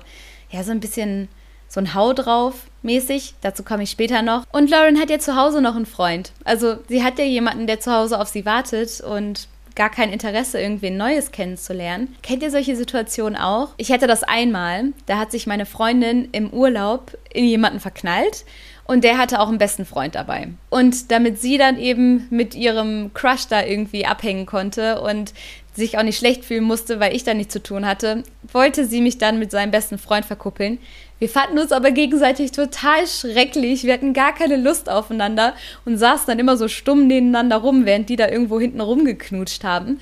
ja, 0.50 0.62
so 0.62 0.70
ein 0.70 0.80
bisschen 0.80 1.28
so 1.70 1.80
ein 1.80 1.94
Hau 1.94 2.12
drauf 2.12 2.66
mäßig. 2.82 3.34
Dazu 3.40 3.62
komme 3.62 3.84
ich 3.84 3.90
später 3.90 4.22
noch. 4.22 4.44
Und 4.52 4.70
Lauren 4.70 4.98
hat 4.98 5.08
ja 5.08 5.18
zu 5.18 5.36
Hause 5.36 5.62
noch 5.62 5.76
einen 5.76 5.86
Freund. 5.86 6.32
Also 6.44 6.78
sie 6.88 7.02
hat 7.02 7.18
ja 7.18 7.24
jemanden, 7.24 7.66
der 7.66 7.80
zu 7.80 7.92
Hause 7.92 8.20
auf 8.20 8.28
sie 8.28 8.44
wartet 8.44 9.00
und 9.00 9.48
gar 9.76 9.88
kein 9.88 10.12
Interesse, 10.12 10.60
irgendwen 10.60 10.96
Neues 10.96 11.30
kennenzulernen. 11.30 12.14
Kennt 12.22 12.42
ihr 12.42 12.50
solche 12.50 12.76
Situationen 12.76 13.36
auch? 13.36 13.68
Ich 13.76 13.92
hatte 13.92 14.06
das 14.06 14.24
einmal. 14.24 14.92
Da 15.06 15.18
hat 15.18 15.30
sich 15.30 15.46
meine 15.46 15.64
Freundin 15.64 16.28
im 16.32 16.50
Urlaub 16.50 17.16
in 17.32 17.44
jemanden 17.44 17.80
verknallt 17.80 18.44
und 18.84 19.04
der 19.04 19.18
hatte 19.18 19.38
auch 19.38 19.48
einen 19.48 19.58
besten 19.58 19.84
Freund 19.84 20.16
dabei. 20.16 20.48
Und 20.68 21.12
damit 21.12 21.40
sie 21.40 21.56
dann 21.56 21.78
eben 21.78 22.26
mit 22.30 22.56
ihrem 22.56 23.14
Crush 23.14 23.46
da 23.46 23.64
irgendwie 23.64 24.04
abhängen 24.04 24.46
konnte 24.46 25.00
und 25.00 25.32
sich 25.72 25.96
auch 25.96 26.02
nicht 26.02 26.18
schlecht 26.18 26.44
fühlen 26.44 26.64
musste, 26.64 26.98
weil 26.98 27.14
ich 27.14 27.22
da 27.22 27.32
nichts 27.32 27.52
zu 27.52 27.62
tun 27.62 27.86
hatte, 27.86 28.24
wollte 28.52 28.84
sie 28.84 29.00
mich 29.00 29.18
dann 29.18 29.38
mit 29.38 29.52
seinem 29.52 29.70
besten 29.70 29.98
Freund 29.98 30.26
verkuppeln. 30.26 30.78
Wir 31.20 31.28
fanden 31.28 31.58
uns 31.58 31.70
aber 31.70 31.90
gegenseitig 31.90 32.50
total 32.50 33.06
schrecklich. 33.06 33.84
Wir 33.84 33.92
hatten 33.92 34.14
gar 34.14 34.34
keine 34.34 34.56
Lust 34.56 34.88
aufeinander 34.88 35.54
und 35.84 35.98
saßen 35.98 36.26
dann 36.26 36.38
immer 36.38 36.56
so 36.56 36.66
stumm 36.66 37.06
nebeneinander 37.06 37.58
rum, 37.58 37.84
während 37.84 38.08
die 38.08 38.16
da 38.16 38.28
irgendwo 38.28 38.58
hinten 38.58 38.80
rumgeknutscht 38.80 39.62
haben. 39.62 40.00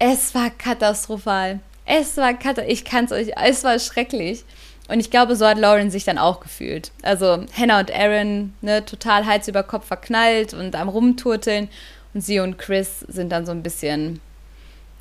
Es 0.00 0.34
war 0.34 0.50
katastrophal. 0.50 1.60
Es 1.86 2.16
war 2.16 2.34
katastrophal. 2.34 2.72
Ich 2.72 2.84
kann 2.84 3.04
es 3.04 3.12
euch, 3.12 3.28
es 3.40 3.62
war 3.62 3.78
schrecklich. 3.78 4.44
Und 4.88 4.98
ich 4.98 5.12
glaube, 5.12 5.36
so 5.36 5.46
hat 5.46 5.58
Lauren 5.58 5.92
sich 5.92 6.04
dann 6.04 6.18
auch 6.18 6.40
gefühlt. 6.40 6.90
Also 7.02 7.44
Hannah 7.56 7.78
und 7.78 7.94
Aaron, 7.94 8.52
ne, 8.60 8.84
total 8.84 9.26
Hals 9.26 9.46
über 9.46 9.62
Kopf 9.62 9.86
verknallt 9.86 10.54
und 10.54 10.74
am 10.74 10.88
Rumturteln. 10.88 11.68
Und 12.14 12.22
sie 12.22 12.40
und 12.40 12.58
Chris 12.58 13.00
sind 13.06 13.30
dann 13.30 13.46
so 13.46 13.52
ein 13.52 13.62
bisschen 13.62 14.20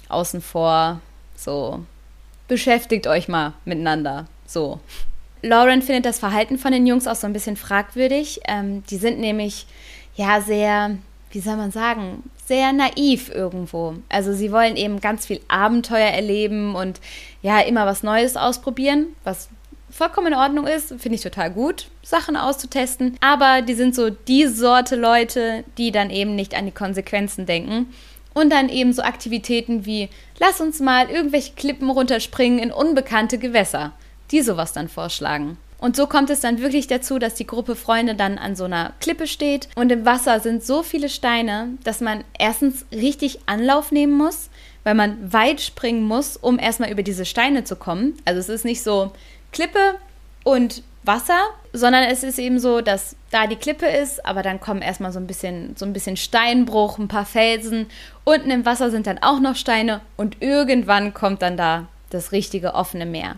außen 0.08 0.42
vor. 0.42 1.02
So, 1.36 1.84
beschäftigt 2.48 3.08
euch 3.08 3.28
mal 3.28 3.54
miteinander. 3.66 4.28
So. 4.46 4.80
Lauren 5.48 5.82
findet 5.82 6.06
das 6.06 6.20
Verhalten 6.20 6.58
von 6.58 6.72
den 6.72 6.86
Jungs 6.86 7.08
auch 7.08 7.16
so 7.16 7.28
ein 7.28 7.34
bisschen 7.34 7.56
fragwürdig. 7.56 8.42
Ähm, 8.48 8.84
die 8.90 8.98
sind 8.98 9.20
nämlich 9.20 9.66
ja 10.16 10.42
sehr, 10.42 10.98
wie 11.32 11.40
soll 11.40 11.56
man 11.56 11.72
sagen, 11.72 12.24
sehr 12.46 12.72
naiv 12.74 13.30
irgendwo. 13.34 13.96
Also 14.10 14.34
sie 14.34 14.52
wollen 14.52 14.76
eben 14.76 15.02
ganz 15.02 15.26
viel 15.26 15.42
Abenteuer 15.48 16.10
erleben 16.10 16.76
und 16.76 17.00
ja, 17.42 17.60
immer 17.60 17.86
was 17.86 18.04
Neues 18.04 18.38
ausprobieren, 18.38 19.08
was 19.24 19.50
vollkommen 19.90 20.28
in 20.28 20.34
Ordnung 20.34 20.68
ist, 20.68 20.90
finde 21.00 21.16
ich 21.16 21.22
total 21.22 21.52
gut, 21.52 21.88
Sachen 22.04 22.38
auszutesten. 22.38 23.18
Aber 23.22 23.62
die 23.62 23.74
sind 23.74 23.96
so 23.96 24.10
die 24.10 24.48
Sorte 24.48 24.96
Leute, 24.96 25.64
die 25.78 25.92
dann 25.92 26.10
eben 26.10 26.36
nicht 26.36 26.56
an 26.56 26.66
die 26.66 26.72
Konsequenzen 26.72 27.46
denken. 27.46 27.94
Und 28.34 28.52
dann 28.52 28.70
eben 28.70 28.94
so 28.94 29.02
Aktivitäten 29.02 29.86
wie, 29.86 30.10
lass 30.40 30.62
uns 30.62 30.80
mal 30.80 31.10
irgendwelche 31.10 31.54
Klippen 31.54 31.90
runterspringen 31.90 32.60
in 32.60 32.72
unbekannte 32.72 33.40
Gewässer 33.40 33.94
die 34.32 34.42
sowas 34.42 34.74
dann 34.74 34.90
vorschlagen. 34.90 35.58
Und 35.80 35.96
so 35.96 36.08
kommt 36.08 36.30
es 36.30 36.40
dann 36.40 36.60
wirklich 36.60 36.88
dazu, 36.88 37.20
dass 37.20 37.36
die 37.36 37.46
Gruppe 37.46 37.76
Freunde 37.76 38.16
dann 38.16 38.40
an 38.40 38.56
so 38.56 38.64
einer 38.64 38.94
Klippe 39.00 39.28
steht 39.28 39.70
und 39.76 39.92
im 39.92 40.06
Wasser 40.06 40.40
sind 40.40 40.66
so 40.66 40.82
viele 40.82 41.08
Steine, 41.08 41.70
dass 41.84 42.02
man 42.02 42.24
erstens 42.38 42.86
richtig 42.92 43.40
Anlauf 43.46 43.92
nehmen 43.92 44.14
muss, 44.14 44.50
weil 44.84 44.96
man 44.96 45.32
weit 45.32 45.62
springen 45.62 46.04
muss, 46.04 46.36
um 46.36 46.58
erstmal 46.58 46.90
über 46.90 47.04
diese 47.04 47.26
Steine 47.26 47.64
zu 47.64 47.76
kommen. 47.76 48.18
Also 48.26 48.40
es 48.40 48.50
ist 48.50 48.66
nicht 48.66 48.82
so 48.82 49.12
Klippe 49.52 49.96
und 50.44 50.82
Wasser, 51.04 51.40
sondern 51.74 52.04
es 52.04 52.24
ist 52.24 52.40
eben 52.40 52.60
so, 52.60 52.82
dass 52.82 53.16
da 53.30 53.46
die 53.46 53.56
Klippe 53.56 53.86
ist, 53.86 54.26
aber 54.26 54.42
dann 54.42 54.60
kommen 54.60 54.82
erstmal 54.82 55.12
so 55.12 55.20
ein 55.20 55.28
bisschen 55.28 55.76
so 55.78 55.86
ein 55.86 55.94
bisschen 55.94 56.18
Steinbruch, 56.18 56.98
ein 56.98 57.08
paar 57.08 57.26
Felsen, 57.26 57.86
unten 58.24 58.50
im 58.50 58.66
Wasser 58.66 58.90
sind 58.90 59.06
dann 59.06 59.20
auch 59.20 59.40
noch 59.40 59.56
Steine 59.56 60.02
und 60.18 60.42
irgendwann 60.42 61.14
kommt 61.14 61.44
dann 61.44 61.56
da 61.56 61.86
das 62.10 62.32
richtige 62.32 62.74
offene 62.74 63.06
Meer 63.06 63.36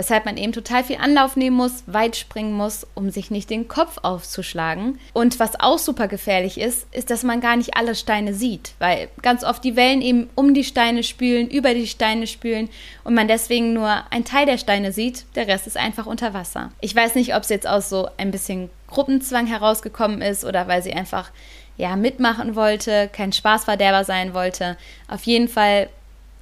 weshalb 0.00 0.24
man 0.24 0.38
eben 0.38 0.52
total 0.52 0.82
viel 0.82 0.96
Anlauf 0.96 1.36
nehmen 1.36 1.58
muss, 1.58 1.84
weit 1.86 2.16
springen 2.16 2.54
muss, 2.54 2.86
um 2.94 3.10
sich 3.10 3.30
nicht 3.30 3.50
den 3.50 3.68
Kopf 3.68 3.98
aufzuschlagen. 4.00 4.98
Und 5.12 5.38
was 5.38 5.60
auch 5.60 5.76
super 5.76 6.08
gefährlich 6.08 6.58
ist, 6.58 6.86
ist, 6.94 7.10
dass 7.10 7.22
man 7.22 7.42
gar 7.42 7.54
nicht 7.54 7.76
alle 7.76 7.94
Steine 7.94 8.32
sieht, 8.32 8.72
weil 8.78 9.08
ganz 9.20 9.44
oft 9.44 9.62
die 9.62 9.76
Wellen 9.76 10.00
eben 10.00 10.30
um 10.36 10.54
die 10.54 10.64
Steine 10.64 11.02
spülen, 11.02 11.50
über 11.50 11.74
die 11.74 11.86
Steine 11.86 12.26
spülen 12.26 12.70
und 13.04 13.12
man 13.12 13.28
deswegen 13.28 13.74
nur 13.74 14.04
einen 14.10 14.24
Teil 14.24 14.46
der 14.46 14.56
Steine 14.56 14.92
sieht, 14.92 15.26
der 15.34 15.48
Rest 15.48 15.66
ist 15.66 15.76
einfach 15.76 16.06
unter 16.06 16.32
Wasser. 16.32 16.72
Ich 16.80 16.96
weiß 16.96 17.14
nicht, 17.14 17.34
ob 17.34 17.42
es 17.42 17.50
jetzt 17.50 17.68
aus 17.68 17.90
so 17.90 18.08
ein 18.16 18.30
bisschen 18.30 18.70
Gruppenzwang 18.86 19.46
herausgekommen 19.46 20.22
ist 20.22 20.46
oder 20.46 20.66
weil 20.66 20.82
sie 20.82 20.94
einfach 20.94 21.30
ja 21.76 21.94
mitmachen 21.96 22.56
wollte, 22.56 23.10
kein 23.12 23.34
Spaßverderber 23.34 24.04
sein 24.04 24.32
wollte. 24.32 24.78
Auf 25.08 25.24
jeden 25.24 25.48
Fall 25.48 25.90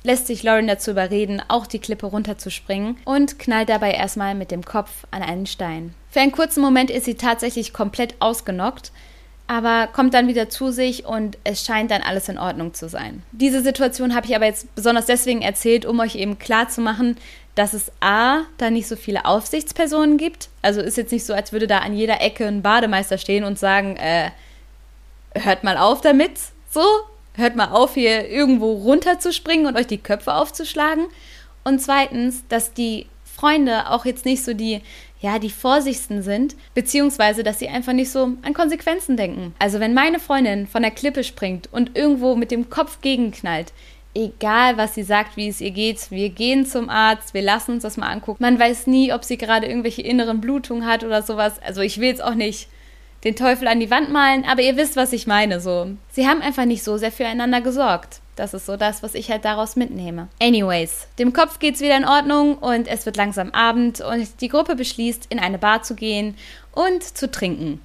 lässt 0.09 0.27
sich 0.27 0.43
Lauren 0.43 0.67
dazu 0.67 0.93
überreden, 0.93 1.43
auch 1.49 1.67
die 1.67 1.81
Klippe 1.81 2.07
runterzuspringen 2.07 2.97
und 3.05 3.39
knallt 3.39 3.69
dabei 3.69 3.93
erstmal 3.93 4.35
mit 4.35 4.51
dem 4.51 4.65
Kopf 4.65 4.91
an 5.11 5.23
einen 5.23 5.45
Stein. 5.45 5.95
Für 6.11 6.21
einen 6.21 6.33
kurzen 6.33 6.63
Moment 6.63 6.89
ist 6.91 7.05
sie 7.05 7.17
tatsächlich 7.17 7.75
komplett 7.75 8.15
ausgenockt, 8.19 8.91
aber 9.49 9.87
kommt 9.87 10.15
dann 10.15 10.27
wieder 10.27 10.49
zu 10.49 10.71
sich 10.71 11.05
und 11.05 11.37
es 11.45 11.63
scheint 11.63 11.91
dann 11.91 12.01
alles 12.01 12.31
in 12.31 12.39
Ordnung 12.39 12.73
zu 12.73 12.89
sein. 12.89 13.23
Diese 13.33 13.63
Situation 13.63 14.15
habe 14.15 14.27
ich 14.27 14.35
aber 14.35 14.47
jetzt 14.47 14.75
besonders 14.75 15.05
deswegen 15.05 15.43
erzählt, 15.43 15.85
um 15.85 16.01
euch 16.01 16.15
eben 16.15 16.39
klarzumachen, 16.39 17.19
dass 17.55 17.75
es 17.75 17.93
A, 18.01 18.45
da 18.57 18.71
nicht 18.71 18.89
so 18.89 18.97
viele 18.97 19.27
Aufsichtspersonen 19.27 20.17
gibt. 20.17 20.49
Also 20.63 20.81
ist 20.81 20.97
jetzt 20.97 21.13
nicht 21.13 21.27
so, 21.27 21.35
als 21.35 21.53
würde 21.53 21.67
da 21.67 21.81
an 21.81 21.95
jeder 21.95 22.23
Ecke 22.23 22.47
ein 22.47 22.63
Bademeister 22.63 23.19
stehen 23.19 23.45
und 23.45 23.59
sagen, 23.59 23.97
äh, 23.99 24.31
hört 25.35 25.65
mal 25.65 25.77
auf 25.77 26.01
damit, 26.01 26.33
so, 26.71 26.83
hört 27.39 27.57
mal 27.57 27.71
auf, 27.71 27.95
hier 27.95 28.29
irgendwo 28.29 28.73
runterzuspringen 28.73 29.67
und 29.67 29.77
euch 29.77 29.87
die 29.87 29.99
Köpfe 29.99 30.35
aufzuschlagen. 30.35 31.07
Und 31.65 31.81
zweitens, 31.81 32.45
dass 32.49 32.73
die 32.73 33.07
Freunde 33.25 33.91
auch 33.91 34.05
jetzt 34.05 34.25
nicht 34.25 34.45
so 34.45 34.53
die 34.53 34.83
ja, 35.21 35.39
die 35.39 35.51
vorsichtigsten 35.51 36.23
sind, 36.23 36.55
beziehungsweise, 36.75 37.43
dass 37.43 37.59
sie 37.59 37.69
einfach 37.69 37.93
nicht 37.93 38.11
so 38.11 38.33
an 38.43 38.55
Konsequenzen 38.55 39.17
denken. 39.17 39.55
Also 39.59 39.81
wenn 39.81 39.95
meine 39.95 40.21
Freundin 40.21 40.67
von 40.67 40.83
der 40.83 40.93
Klippe 40.93 41.25
springt 41.25 41.69
und 41.73 41.97
irgendwo 41.97 42.37
mit 42.37 42.51
dem 42.51 42.71
Kopf 42.71 43.01
gegenknallt, 43.01 43.73
egal 44.15 44.77
was 44.77 44.95
sie 44.95 45.03
sagt, 45.03 45.37
wie 45.37 45.49
es 45.49 45.61
ihr 45.61 45.73
geht, 45.73 46.11
wir 46.11 46.31
gehen 46.31 46.67
zum 46.67 46.89
Arzt, 46.89 47.35
wir 47.35 47.43
lassen 47.43 47.73
uns 47.73 47.83
das 47.83 47.97
mal 47.97 48.11
angucken. 48.11 48.43
Man 48.43 48.59
weiß 48.59 48.87
nie, 48.87 49.13
ob 49.13 49.25
sie 49.25 49.39
gerade 49.39 49.67
irgendwelche 49.67 50.03
inneren 50.03 50.41
Blutungen 50.41 50.87
hat 50.87 51.03
oder 51.03 51.23
sowas. 51.23 51.61
Also 51.63 51.81
ich 51.81 51.99
will 51.99 52.09
jetzt 52.09 52.23
auch 52.23 52.35
nicht 52.35 52.69
den 53.25 53.37
Teufel 53.37 53.67
an 53.69 53.81
die 53.81 53.91
Wand 53.91 54.11
malen, 54.11 54.45
aber 54.45 54.63
ihr 54.63 54.77
wisst, 54.77 54.97
was 54.97 55.13
ich 55.13 55.27
meine 55.27 55.61
so. 55.61 55.89
Sie 56.11 56.27
haben 56.29 56.43
einfach 56.43 56.65
nicht 56.65 56.85
so 56.85 56.97
sehr 56.97 57.13
füreinander 57.13 57.61
gesorgt. 57.61 58.21
Das 58.37 58.55
ist 58.55 58.67
so 58.67 58.77
das, 58.77 59.03
was 59.03 59.15
ich 59.15 59.31
halt 59.31 59.45
daraus 59.45 59.75
mitnehme. 59.75 60.29
Anyways, 60.41 61.09
dem 61.19 61.33
Kopf 61.33 61.59
geht's 61.59 61.81
wieder 61.81 61.97
in 61.97 62.05
Ordnung 62.05 62.57
und 62.59 62.87
es 62.87 63.05
wird 63.05 63.17
langsam 63.17 63.51
Abend 63.51 64.01
und 64.01 64.41
die 64.41 64.49
Gruppe 64.49 64.77
beschließt, 64.77 65.27
in 65.29 65.41
eine 65.41 65.59
Bar 65.59 65.83
zu 65.83 65.97
gehen 65.97 66.37
und 66.71 67.03
zu 67.03 67.29
trinken. 67.29 67.81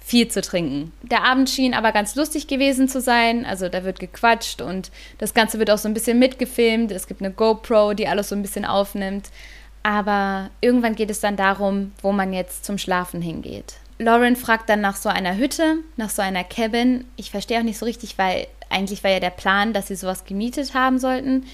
Viel 0.00 0.28
zu 0.28 0.40
trinken. 0.40 0.92
Der 1.02 1.24
Abend 1.24 1.50
schien 1.50 1.74
aber 1.74 1.92
ganz 1.92 2.14
lustig 2.16 2.48
gewesen 2.48 2.88
zu 2.88 3.00
sein. 3.00 3.44
Also 3.44 3.68
da 3.68 3.84
wird 3.84 4.00
gequatscht 4.00 4.62
und 4.62 4.90
das 5.18 5.34
Ganze 5.34 5.58
wird 5.58 5.70
auch 5.70 5.78
so 5.78 5.86
ein 5.86 5.94
bisschen 5.94 6.18
mitgefilmt. 6.18 6.90
Es 6.90 7.06
gibt 7.06 7.20
eine 7.20 7.30
GoPro, 7.30 7.92
die 7.92 8.08
alles 8.08 8.30
so 8.30 8.34
ein 8.34 8.42
bisschen 8.42 8.64
aufnimmt. 8.64 9.28
Aber 9.82 10.50
irgendwann 10.60 10.94
geht 10.94 11.10
es 11.10 11.20
dann 11.20 11.36
darum, 11.36 11.92
wo 12.00 12.12
man 12.12 12.32
jetzt 12.32 12.64
zum 12.64 12.78
Schlafen 12.78 13.20
hingeht. 13.20 13.74
Lauren 14.02 14.36
fragt 14.36 14.68
dann 14.68 14.80
nach 14.80 14.96
so 14.96 15.08
einer 15.08 15.36
Hütte, 15.36 15.76
nach 15.96 16.10
so 16.10 16.22
einer 16.22 16.44
Cabin. 16.44 17.04
Ich 17.16 17.30
verstehe 17.30 17.58
auch 17.58 17.64
nicht 17.64 17.78
so 17.78 17.86
richtig, 17.86 18.18
weil 18.18 18.46
eigentlich 18.68 19.04
war 19.04 19.10
ja 19.10 19.20
der 19.20 19.30
Plan, 19.30 19.72
dass 19.72 19.88
sie 19.88 19.96
sowas 19.96 20.24
gemietet 20.24 20.74
haben 20.74 20.98
sollten. 20.98 21.46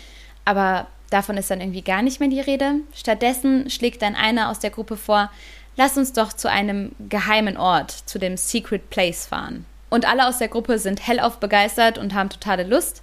Aber 0.44 0.86
davon 1.10 1.36
ist 1.36 1.50
dann 1.50 1.60
irgendwie 1.60 1.82
gar 1.82 2.02
nicht 2.02 2.20
mehr 2.20 2.28
die 2.28 2.40
Rede. 2.40 2.76
Stattdessen 2.94 3.70
schlägt 3.70 4.02
dann 4.02 4.14
einer 4.14 4.50
aus 4.50 4.58
der 4.58 4.70
Gruppe 4.70 4.96
vor, 4.96 5.30
lass 5.76 5.96
uns 5.96 6.12
doch 6.12 6.32
zu 6.32 6.50
einem 6.50 6.92
geheimen 7.08 7.56
Ort, 7.56 7.90
zu 7.90 8.18
dem 8.18 8.36
Secret 8.36 8.90
Place 8.90 9.26
fahren. 9.26 9.66
Und 9.90 10.06
alle 10.06 10.26
aus 10.26 10.38
der 10.38 10.48
Gruppe 10.48 10.78
sind 10.78 11.06
hellauf 11.06 11.38
begeistert 11.38 11.98
und 11.98 12.14
haben 12.14 12.28
totale 12.28 12.64
Lust, 12.64 13.02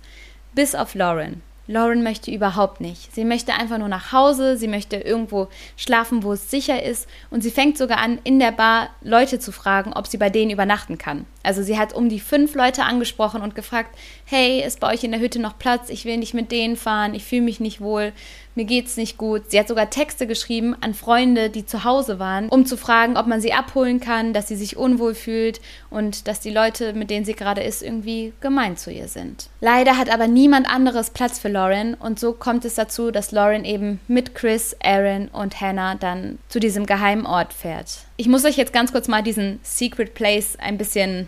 bis 0.53 0.75
auf 0.75 0.93
Lauren. 0.95 1.41
Lauren 1.67 2.03
möchte 2.03 2.31
überhaupt 2.31 2.79
nicht. 2.79 3.13
Sie 3.13 3.25
möchte 3.25 3.53
einfach 3.53 3.77
nur 3.77 3.87
nach 3.87 4.11
Hause, 4.11 4.57
sie 4.57 4.67
möchte 4.67 4.97
irgendwo 4.97 5.47
schlafen, 5.77 6.23
wo 6.23 6.33
es 6.33 6.51
sicher 6.51 6.83
ist 6.83 7.07
und 7.31 7.41
sie 7.41 7.51
fängt 7.51 7.77
sogar 7.77 7.97
an, 7.97 8.19
in 8.23 8.39
der 8.39 8.51
Bar 8.51 8.89
Leute 9.01 9.39
zu 9.39 9.51
fragen, 9.51 9.93
ob 9.93 10.07
sie 10.07 10.17
bei 10.17 10.29
denen 10.29 10.51
übernachten 10.51 10.97
kann. 10.97 11.25
Also 11.43 11.63
sie 11.63 11.77
hat 11.77 11.93
um 11.93 12.09
die 12.09 12.19
fünf 12.19 12.55
Leute 12.55 12.83
angesprochen 12.83 13.41
und 13.41 13.55
gefragt, 13.55 13.97
hey, 14.25 14.63
ist 14.63 14.79
bei 14.79 14.93
euch 14.93 15.03
in 15.03 15.11
der 15.11 15.19
Hütte 15.19 15.39
noch 15.39 15.57
Platz? 15.57 15.89
Ich 15.89 16.05
will 16.05 16.17
nicht 16.17 16.33
mit 16.33 16.51
denen 16.51 16.75
fahren, 16.75 17.13
ich 17.13 17.23
fühle 17.23 17.41
mich 17.41 17.59
nicht 17.59 17.81
wohl 17.81 18.13
mir 18.55 18.65
geht's 18.65 18.97
nicht 18.97 19.17
gut. 19.17 19.51
Sie 19.51 19.59
hat 19.59 19.67
sogar 19.67 19.89
Texte 19.89 20.27
geschrieben 20.27 20.75
an 20.81 20.93
Freunde, 20.93 21.49
die 21.49 21.65
zu 21.65 21.83
Hause 21.83 22.19
waren, 22.19 22.49
um 22.49 22.65
zu 22.65 22.77
fragen, 22.77 23.17
ob 23.17 23.27
man 23.27 23.41
sie 23.41 23.53
abholen 23.53 23.99
kann, 23.99 24.33
dass 24.33 24.47
sie 24.47 24.55
sich 24.55 24.77
unwohl 24.77 25.13
fühlt 25.13 25.59
und 25.89 26.27
dass 26.27 26.39
die 26.39 26.51
Leute, 26.51 26.93
mit 26.93 27.09
denen 27.09 27.25
sie 27.25 27.33
gerade 27.33 27.61
ist, 27.61 27.83
irgendwie 27.83 28.33
gemein 28.39 28.77
zu 28.77 28.91
ihr 28.91 29.07
sind. 29.07 29.49
Leider 29.61 29.97
hat 29.97 30.09
aber 30.09 30.27
niemand 30.27 30.69
anderes 30.69 31.09
Platz 31.09 31.37
für 31.37 31.49
Lauren 31.49 31.93
und 31.95 32.19
so 32.19 32.33
kommt 32.33 32.65
es 32.65 32.75
dazu, 32.75 33.11
dass 33.11 33.31
Lauren 33.31 33.65
eben 33.65 33.99
mit 34.07 34.33
Chris, 34.35 34.75
Aaron 34.81 35.27
und 35.27 35.59
Hannah 35.59 35.95
dann 35.95 36.39
zu 36.47 36.59
diesem 36.59 36.85
geheimen 36.85 37.25
Ort 37.25 37.53
fährt. 37.53 37.99
Ich 38.17 38.27
muss 38.27 38.45
euch 38.45 38.57
jetzt 38.57 38.73
ganz 38.73 38.91
kurz 38.91 39.07
mal 39.07 39.21
diesen 39.21 39.59
Secret 39.63 40.13
Place 40.13 40.57
ein 40.57 40.77
bisschen 40.77 41.27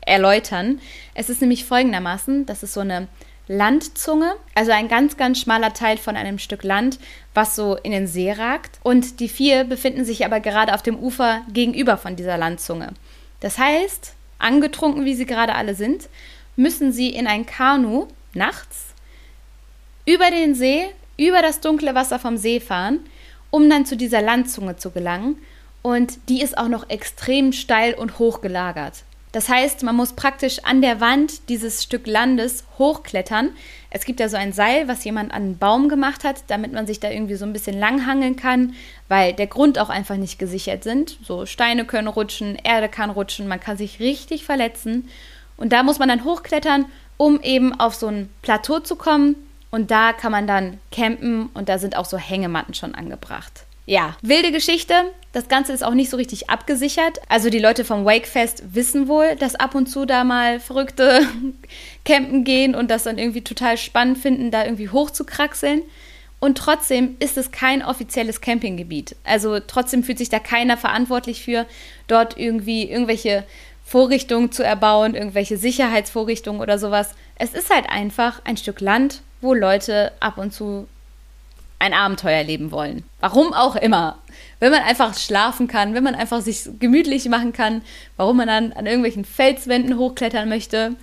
erläutern. 0.00 0.80
Es 1.14 1.30
ist 1.30 1.40
nämlich 1.40 1.64
folgendermaßen, 1.64 2.46
das 2.46 2.62
ist 2.62 2.74
so 2.74 2.80
eine 2.80 3.08
Landzunge, 3.46 4.36
also 4.54 4.72
ein 4.72 4.88
ganz, 4.88 5.16
ganz 5.16 5.40
schmaler 5.40 5.74
Teil 5.74 5.98
von 5.98 6.16
einem 6.16 6.38
Stück 6.38 6.64
Land, 6.64 6.98
was 7.34 7.56
so 7.56 7.76
in 7.76 7.92
den 7.92 8.06
See 8.06 8.32
ragt. 8.32 8.78
Und 8.82 9.20
die 9.20 9.28
vier 9.28 9.64
befinden 9.64 10.04
sich 10.04 10.24
aber 10.24 10.40
gerade 10.40 10.74
auf 10.74 10.82
dem 10.82 10.98
Ufer 10.98 11.42
gegenüber 11.52 11.96
von 11.96 12.16
dieser 12.16 12.38
Landzunge. 12.38 12.94
Das 13.40 13.58
heißt, 13.58 14.14
angetrunken 14.38 15.04
wie 15.04 15.14
sie 15.14 15.26
gerade 15.26 15.54
alle 15.54 15.74
sind, 15.74 16.08
müssen 16.56 16.92
sie 16.92 17.10
in 17.10 17.26
ein 17.26 17.44
Kanu 17.44 18.08
nachts 18.32 18.94
über 20.06 20.30
den 20.30 20.54
See, 20.54 20.86
über 21.18 21.42
das 21.42 21.60
dunkle 21.60 21.94
Wasser 21.94 22.18
vom 22.18 22.36
See 22.36 22.60
fahren, 22.60 23.00
um 23.50 23.68
dann 23.68 23.86
zu 23.86 23.96
dieser 23.96 24.22
Landzunge 24.22 24.76
zu 24.76 24.90
gelangen. 24.90 25.38
Und 25.82 26.28
die 26.28 26.40
ist 26.40 26.56
auch 26.56 26.68
noch 26.68 26.88
extrem 26.88 27.52
steil 27.52 27.94
und 27.94 28.18
hoch 28.18 28.40
gelagert. 28.40 29.04
Das 29.34 29.48
heißt, 29.48 29.82
man 29.82 29.96
muss 29.96 30.12
praktisch 30.12 30.60
an 30.62 30.80
der 30.80 31.00
Wand 31.00 31.48
dieses 31.48 31.82
Stück 31.82 32.06
Landes 32.06 32.62
hochklettern. 32.78 33.50
Es 33.90 34.04
gibt 34.04 34.20
da 34.20 34.28
so 34.28 34.36
ein 34.36 34.52
Seil, 34.52 34.86
was 34.86 35.02
jemand 35.02 35.32
an 35.32 35.42
einen 35.42 35.58
Baum 35.58 35.88
gemacht 35.88 36.22
hat, 36.22 36.44
damit 36.46 36.72
man 36.72 36.86
sich 36.86 37.00
da 37.00 37.10
irgendwie 37.10 37.34
so 37.34 37.44
ein 37.44 37.52
bisschen 37.52 37.76
langhangeln 37.76 38.36
kann, 38.36 38.74
weil 39.08 39.32
der 39.32 39.48
Grund 39.48 39.80
auch 39.80 39.88
einfach 39.88 40.14
nicht 40.14 40.38
gesichert 40.38 40.84
sind. 40.84 41.18
So 41.24 41.46
Steine 41.46 41.84
können 41.84 42.06
rutschen, 42.06 42.56
Erde 42.62 42.88
kann 42.88 43.10
rutschen, 43.10 43.48
man 43.48 43.58
kann 43.58 43.76
sich 43.76 43.98
richtig 43.98 44.44
verletzen. 44.44 45.08
Und 45.56 45.72
da 45.72 45.82
muss 45.82 45.98
man 45.98 46.08
dann 46.08 46.22
hochklettern, 46.22 46.84
um 47.16 47.40
eben 47.40 47.72
auf 47.80 47.96
so 47.96 48.06
ein 48.06 48.30
Plateau 48.40 48.78
zu 48.78 48.94
kommen. 48.94 49.34
Und 49.72 49.90
da 49.90 50.12
kann 50.12 50.30
man 50.30 50.46
dann 50.46 50.78
campen 50.92 51.50
und 51.54 51.68
da 51.68 51.78
sind 51.78 51.96
auch 51.96 52.04
so 52.04 52.18
Hängematten 52.18 52.74
schon 52.74 52.94
angebracht. 52.94 53.64
Ja, 53.84 54.16
wilde 54.22 54.52
Geschichte. 54.52 54.94
Das 55.34 55.48
Ganze 55.48 55.72
ist 55.72 55.82
auch 55.82 55.94
nicht 55.94 56.10
so 56.10 56.16
richtig 56.16 56.48
abgesichert. 56.48 57.20
Also 57.28 57.50
die 57.50 57.58
Leute 57.58 57.84
vom 57.84 58.04
Wakefest 58.04 58.72
wissen 58.72 59.08
wohl, 59.08 59.34
dass 59.34 59.56
ab 59.56 59.74
und 59.74 59.86
zu 59.86 60.06
da 60.06 60.22
mal 60.22 60.60
Verrückte 60.60 61.26
campen 62.04 62.44
gehen 62.44 62.76
und 62.76 62.88
das 62.88 63.02
dann 63.02 63.18
irgendwie 63.18 63.42
total 63.42 63.76
spannend 63.76 64.18
finden, 64.18 64.52
da 64.52 64.64
irgendwie 64.64 64.90
hochzukraxeln. 64.90 65.82
Und 66.38 66.56
trotzdem 66.56 67.16
ist 67.18 67.36
es 67.36 67.50
kein 67.50 67.84
offizielles 67.84 68.40
Campinggebiet. 68.40 69.16
Also 69.24 69.58
trotzdem 69.58 70.04
fühlt 70.04 70.18
sich 70.18 70.28
da 70.28 70.38
keiner 70.38 70.76
verantwortlich 70.76 71.42
für, 71.42 71.66
dort 72.06 72.38
irgendwie 72.38 72.88
irgendwelche 72.88 73.42
Vorrichtungen 73.84 74.52
zu 74.52 74.62
erbauen, 74.62 75.16
irgendwelche 75.16 75.56
Sicherheitsvorrichtungen 75.56 76.60
oder 76.60 76.78
sowas. 76.78 77.10
Es 77.36 77.54
ist 77.54 77.74
halt 77.74 77.90
einfach 77.90 78.40
ein 78.44 78.56
Stück 78.56 78.80
Land, 78.80 79.22
wo 79.40 79.52
Leute 79.52 80.12
ab 80.20 80.38
und 80.38 80.52
zu 80.52 80.86
ein 81.84 81.92
Abenteuer 81.92 82.42
leben 82.42 82.72
wollen. 82.72 83.04
Warum 83.20 83.52
auch 83.52 83.76
immer. 83.76 84.18
Wenn 84.58 84.72
man 84.72 84.82
einfach 84.82 85.16
schlafen 85.18 85.68
kann, 85.68 85.92
wenn 85.94 86.02
man 86.02 86.14
einfach 86.14 86.40
sich 86.40 86.66
gemütlich 86.78 87.28
machen 87.28 87.52
kann, 87.52 87.82
warum 88.16 88.38
man 88.38 88.48
dann 88.48 88.72
an 88.72 88.86
irgendwelchen 88.86 89.24
Felswänden 89.24 89.98
hochklettern 89.98 90.48
möchte. 90.48 90.96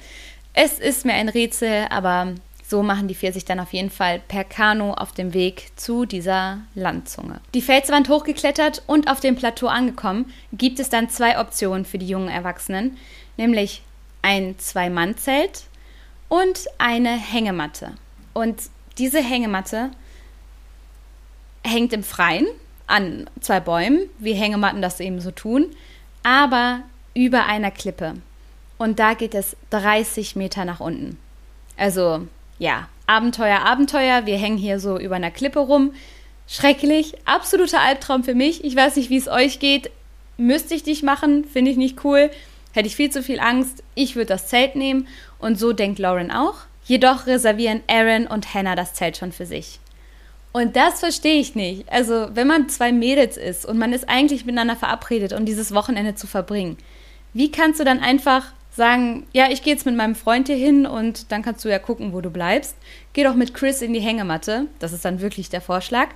Es 0.53 0.79
ist 0.79 1.05
mir 1.05 1.13
ein 1.13 1.29
Rätsel, 1.29 1.85
aber 1.91 2.33
so 2.67 2.81
machen 2.81 3.07
die 3.07 3.13
vier 3.13 3.31
sich 3.31 3.45
dann 3.45 3.59
auf 3.59 3.73
jeden 3.73 3.91
Fall 3.91 4.21
per 4.27 4.43
Kanu 4.43 4.93
auf 4.93 5.11
dem 5.11 5.35
Weg 5.35 5.71
zu 5.75 6.05
dieser 6.05 6.59
Landzunge. 6.73 7.39
Die 7.53 7.61
Felswand 7.61 8.09
hochgeklettert 8.09 8.81
und 8.87 9.09
auf 9.09 9.19
dem 9.19 9.35
Plateau 9.35 9.67
angekommen, 9.67 10.33
gibt 10.51 10.79
es 10.79 10.89
dann 10.89 11.09
zwei 11.09 11.39
Optionen 11.39 11.85
für 11.85 11.99
die 11.99 12.07
jungen 12.07 12.29
Erwachsenen, 12.29 12.97
nämlich 13.37 13.83
ein 14.23 14.57
Zwei-Mann-Zelt 14.57 15.65
und 16.27 16.65
eine 16.79 17.11
Hängematte. 17.11 17.91
Und 18.33 18.57
diese 18.97 19.21
Hängematte 19.21 19.91
hängt 21.63 21.93
im 21.93 22.03
Freien 22.03 22.47
an 22.87 23.29
zwei 23.39 23.59
Bäumen, 23.59 24.09
wie 24.19 24.33
Hängematten 24.33 24.81
das 24.81 24.99
eben 24.99 25.21
so 25.21 25.31
tun, 25.31 25.67
aber 26.23 26.81
über 27.13 27.45
einer 27.45 27.71
Klippe. 27.71 28.15
Und 28.77 28.99
da 28.99 29.13
geht 29.13 29.35
es 29.35 29.55
30 29.69 30.35
Meter 30.35 30.65
nach 30.65 30.79
unten. 30.79 31.17
Also 31.77 32.27
ja, 32.59 32.87
Abenteuer, 33.07 33.59
Abenteuer. 33.59 34.25
Wir 34.25 34.37
hängen 34.37 34.57
hier 34.57 34.79
so 34.79 34.97
über 34.97 35.15
einer 35.15 35.31
Klippe 35.31 35.59
rum. 35.59 35.93
Schrecklich, 36.47 37.13
absoluter 37.25 37.81
Albtraum 37.81 38.23
für 38.23 38.35
mich. 38.35 38.63
Ich 38.63 38.75
weiß 38.75 38.95
nicht, 38.95 39.09
wie 39.09 39.17
es 39.17 39.27
euch 39.27 39.59
geht. 39.59 39.91
Müsste 40.37 40.75
ich 40.75 40.83
dich 40.83 41.03
machen, 41.03 41.45
finde 41.45 41.71
ich 41.71 41.77
nicht 41.77 42.03
cool. 42.05 42.31
Hätte 42.71 42.87
ich 42.87 42.95
viel 42.95 43.09
zu 43.09 43.21
viel 43.21 43.39
Angst. 43.39 43.83
Ich 43.95 44.15
würde 44.15 44.27
das 44.27 44.47
Zelt 44.47 44.75
nehmen. 44.75 45.07
Und 45.39 45.59
so 45.59 45.73
denkt 45.73 45.99
Lauren 45.99 46.31
auch. 46.31 46.55
Jedoch 46.85 47.27
reservieren 47.27 47.81
Aaron 47.87 48.27
und 48.27 48.53
Hannah 48.53 48.75
das 48.75 48.93
Zelt 48.93 49.17
schon 49.17 49.31
für 49.31 49.45
sich. 49.45 49.79
Und 50.53 50.75
das 50.75 50.99
verstehe 50.99 51.39
ich 51.39 51.55
nicht. 51.55 51.89
Also, 51.89 52.27
wenn 52.33 52.47
man 52.47 52.67
zwei 52.67 52.91
Mädels 52.91 53.37
ist 53.37 53.65
und 53.65 53.77
man 53.77 53.93
ist 53.93 54.09
eigentlich 54.09 54.45
miteinander 54.45 54.75
verabredet, 54.75 55.33
um 55.33 55.45
dieses 55.45 55.73
Wochenende 55.73 56.15
zu 56.15 56.27
verbringen, 56.27 56.77
wie 57.33 57.51
kannst 57.51 57.79
du 57.79 57.85
dann 57.85 57.99
einfach 57.99 58.51
sagen, 58.71 59.27
ja, 59.33 59.49
ich 59.49 59.63
gehe 59.63 59.73
jetzt 59.73 59.85
mit 59.85 59.95
meinem 59.95 60.15
Freund 60.15 60.47
hier 60.47 60.57
hin 60.57 60.85
und 60.85 61.31
dann 61.31 61.41
kannst 61.41 61.63
du 61.63 61.69
ja 61.69 61.79
gucken, 61.79 62.13
wo 62.13 62.21
du 62.21 62.29
bleibst. 62.29 62.75
Geh 63.13 63.23
doch 63.23 63.35
mit 63.35 63.53
Chris 63.53 63.81
in 63.81 63.93
die 63.93 63.99
Hängematte. 63.99 64.67
Das 64.79 64.93
ist 64.93 65.05
dann 65.05 65.21
wirklich 65.21 65.49
der 65.49 65.61
Vorschlag. 65.61 66.09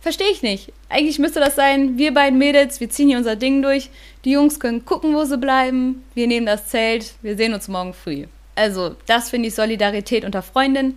Verstehe 0.00 0.30
ich 0.30 0.42
nicht. 0.42 0.72
Eigentlich 0.88 1.18
müsste 1.18 1.40
das 1.40 1.56
sein, 1.56 1.98
wir 1.98 2.14
beiden 2.14 2.38
Mädels, 2.38 2.80
wir 2.80 2.90
ziehen 2.90 3.08
hier 3.08 3.18
unser 3.18 3.34
Ding 3.34 3.62
durch. 3.62 3.90
Die 4.24 4.32
Jungs 4.32 4.60
können 4.60 4.84
gucken, 4.84 5.14
wo 5.14 5.24
sie 5.24 5.38
bleiben. 5.38 6.04
Wir 6.14 6.26
nehmen 6.26 6.46
das 6.46 6.68
Zelt. 6.68 7.14
Wir 7.22 7.36
sehen 7.36 7.54
uns 7.54 7.66
morgen 7.66 7.92
früh. 7.92 8.26
Also, 8.54 8.94
das 9.06 9.30
finde 9.30 9.48
ich 9.48 9.54
Solidarität 9.54 10.24
unter 10.24 10.42
Freundinnen. 10.42 10.94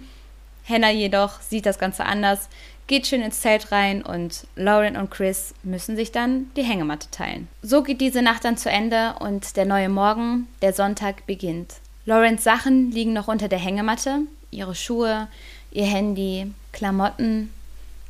Hannah 0.67 0.91
jedoch 0.91 1.41
sieht 1.41 1.65
das 1.65 1.79
Ganze 1.79 2.05
anders, 2.05 2.50
geht 2.89 3.05
schön 3.05 3.22
ins 3.22 3.39
Zelt 3.39 3.72
rein 3.72 4.01
und 4.01 4.48
Lauren 4.55 4.98
und 4.98 5.12
Chris 5.12 5.53
müssen 5.62 5.96
sich 5.96 6.12
dann 6.12 6.50
die 6.58 6.63
Hängematte 6.63 7.10
teilen. 7.12 7.48
So 7.62 7.84
geht 7.84 8.01
diese 8.01 8.24
Nacht 8.24 8.43
dann 8.43 8.58
zu 8.58 8.69
Ende 8.69 9.13
und 9.19 9.55
der 9.55 9.65
neue 9.65 9.89
Morgen, 9.89 10.48
der 10.63 10.74
Sonntag, 10.74 11.27
beginnt. 11.27 11.75
Laurens 12.05 12.43
Sachen 12.43 12.91
liegen 12.91 13.13
noch 13.13 13.27
unter 13.27 13.48
der 13.48 13.60
Hängematte, 13.60 14.22
ihre 14.50 14.74
Schuhe, 14.74 15.27
ihr 15.72 15.86
Handy, 15.86 16.51
Klamotten, 16.72 17.53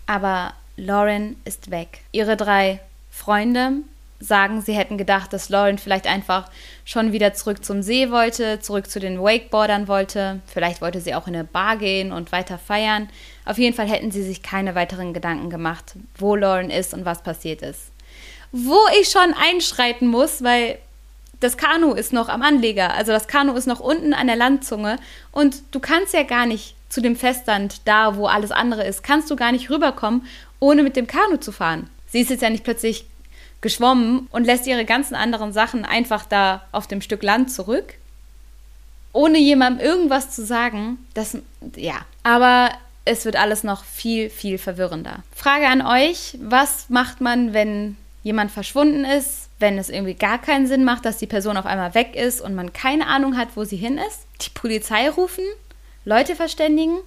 aber 0.08 0.54
Lauren 0.78 1.36
ist 1.44 1.72
weg. 1.72 2.00
Ihre 2.14 2.38
drei 2.38 2.80
Freunde 3.12 3.74
sagen, 4.20 4.62
sie 4.62 4.74
hätten 4.74 4.98
gedacht, 4.98 5.32
dass 5.32 5.50
Lauren 5.50 5.78
vielleicht 5.78 6.08
einfach 6.08 6.50
schon 6.86 7.14
wieder 7.14 7.34
zurück 7.34 7.64
zum 7.64 7.82
See 7.82 8.12
wollte, 8.12 8.60
zurück 8.60 8.90
zu 8.90 9.00
den 9.00 9.22
Wakeboardern 9.22 9.88
wollte. 9.88 10.42
Vielleicht 10.46 10.82
wollte 10.82 11.00
sie 11.00 11.16
auch 11.16 11.28
in 11.28 11.36
eine 11.36 11.46
Bar 11.46 11.78
gehen 11.78 12.12
und 12.12 12.32
weiter 12.32 12.58
feiern. 12.58 13.10
Auf 13.46 13.58
jeden 13.58 13.76
Fall 13.76 13.88
hätten 13.88 14.12
sie 14.12 14.24
sich 14.24 14.44
keine 14.44 14.76
weiteren 14.76 15.14
Gedanken 15.14 15.50
gemacht, 15.50 15.94
wo 16.18 16.36
Lauren 16.36 16.70
ist 16.70 16.94
und 16.94 17.06
was 17.06 17.24
passiert 17.24 17.62
ist. 17.62 17.92
Wo 18.52 18.80
ich 19.00 19.10
schon 19.10 19.34
einschreiten 19.34 20.08
muss, 20.08 20.44
weil 20.44 20.80
das 21.40 21.56
Kanu 21.56 21.94
ist 21.94 22.12
noch 22.12 22.28
am 22.28 22.42
Anleger, 22.42 22.94
also 22.94 23.14
das 23.14 23.28
Kanu 23.28 23.54
ist 23.54 23.68
noch 23.68 23.80
unten 23.80 24.14
an 24.14 24.28
der 24.28 24.36
Landzunge 24.36 24.98
und 25.32 25.62
du 25.72 25.80
kannst 25.80 26.14
ja 26.14 26.24
gar 26.24 26.46
nicht 26.46 26.76
zu 26.90 27.02
dem 27.02 27.16
Festland, 27.16 27.82
da 27.86 28.18
wo 28.18 28.26
alles 28.26 28.52
andere 28.52 28.86
ist, 28.86 29.04
kannst 29.04 29.32
du 29.32 29.38
gar 29.38 29.54
nicht 29.54 29.70
rüberkommen, 29.70 30.26
ohne 30.60 30.84
mit 30.84 30.96
dem 30.98 31.08
Kanu 31.08 31.38
zu 31.38 31.52
fahren. 31.52 31.90
Sie 32.08 32.20
ist 32.20 32.30
jetzt 32.30 32.42
ja 32.42 32.50
nicht 32.50 32.64
plötzlich 32.64 33.06
geschwommen 33.62 34.28
und 34.32 34.46
lässt 34.46 34.68
ihre 34.68 34.86
ganzen 34.86 35.16
anderen 35.16 35.54
Sachen 35.54 35.86
einfach 35.86 36.26
da 36.26 36.64
auf 36.72 36.88
dem 36.88 37.02
Stück 37.02 37.24
Land 37.24 37.52
zurück, 37.52 37.96
ohne 39.12 39.38
jemandem 39.38 39.86
irgendwas 39.86 40.32
zu 40.32 40.46
sagen. 40.46 40.98
Das, 41.14 41.38
ja, 41.76 42.06
aber 42.24 42.72
es 43.06 43.26
wird 43.26 43.36
alles 43.36 43.64
noch 43.64 43.84
viel, 43.84 44.30
viel 44.30 44.58
verwirrender. 44.58 45.24
Frage 45.36 45.68
an 45.68 45.82
euch, 45.82 46.38
was 46.42 46.90
macht 46.90 47.22
man, 47.22 47.54
wenn 47.54 47.98
jemand 48.24 48.52
verschwunden 48.52 49.06
ist, 49.06 49.50
wenn 49.60 49.78
es 49.78 49.90
irgendwie 49.90 50.14
gar 50.14 50.40
keinen 50.40 50.68
Sinn 50.68 50.84
macht, 50.84 51.06
dass 51.06 51.18
die 51.18 51.28
Person 51.28 51.58
auf 51.58 51.66
einmal 51.66 51.96
weg 51.96 52.16
ist 52.16 52.42
und 52.42 52.56
man 52.56 52.74
keine 52.74 53.08
Ahnung 53.08 53.38
hat, 53.38 53.50
wo 53.56 53.64
sie 53.64 53.78
hin 53.78 53.98
ist? 53.98 54.22
Die 54.42 54.52
Polizei 54.52 55.10
rufen? 55.10 55.44
Leute 56.06 56.36
verständigen? 56.36 57.00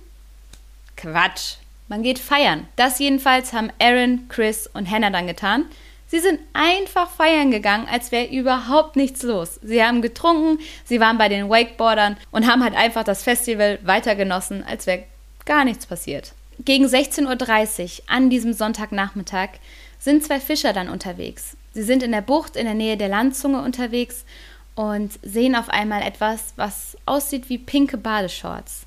Quatsch. 0.97 1.57
Man 1.89 2.03
geht 2.03 2.19
feiern. 2.19 2.67
Das 2.77 2.99
jedenfalls 2.99 3.53
haben 3.53 3.71
Aaron, 3.79 4.27
Chris 4.29 4.67
und 4.73 4.91
Hannah 4.91 5.11
dann 5.11 5.27
getan. 5.27 5.67
Sie 6.13 6.21
sind 6.21 6.41
einfach 6.53 7.09
feiern 7.09 7.51
gegangen, 7.51 7.89
als 7.91 8.13
wäre 8.13 8.27
überhaupt 8.27 8.97
nichts 8.97 9.23
los. 9.23 9.59
Sie 9.63 9.83
haben 9.83 10.03
getrunken, 10.03 10.63
sie 10.85 11.01
waren 11.01 11.17
bei 11.17 11.31
den 11.31 11.49
Wakeboardern 11.49 12.19
und 12.31 12.47
haben 12.47 12.63
halt 12.63 12.75
einfach 12.75 13.03
das 13.03 13.23
Festival 13.23 13.79
weiter 13.83 14.15
genossen, 14.15 14.63
als 14.63 14.87
wäre 14.87 15.05
gar 15.47 15.65
nichts 15.65 15.87
passiert. 15.87 16.35
Gegen 16.67 16.85
16.30 16.85 18.01
Uhr 18.01 18.05
an 18.09 18.29
diesem 18.29 18.53
Sonntagnachmittag 18.53 19.53
sind 19.99 20.23
zwei 20.23 20.39
Fischer 20.39 20.75
dann 20.75 20.91
unterwegs. 20.91 21.57
Sie 21.73 21.83
sind 21.83 22.03
in 22.03 22.13
der 22.13 22.21
Bucht 22.21 22.57
in 22.57 22.67
der 22.67 22.75
Nähe 22.75 22.99
der 22.99 23.09
Landzunge 23.09 23.63
unterwegs 23.63 24.27
und 24.75 25.13
sehen 25.23 25.57
auf 25.57 25.71
einmal 25.71 26.03
etwas, 26.03 26.53
was 26.57 26.95
aussieht 27.07 27.49
wie 27.49 27.57
pinke 27.57 27.97
Badeshorts. 27.97 28.85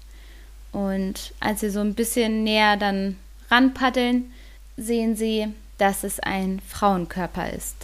Und 0.72 1.34
als 1.40 1.62
sie 1.62 1.72
so 1.72 1.80
ein 1.80 1.96
bisschen 1.96 2.44
näher 2.44 2.78
dann 2.78 3.18
ranpaddeln, 3.50 4.32
sehen 4.78 5.16
sie 5.16 5.48
dass 5.78 6.04
es 6.04 6.20
ein 6.20 6.62
Frauenkörper 6.68 7.52
ist, 7.52 7.76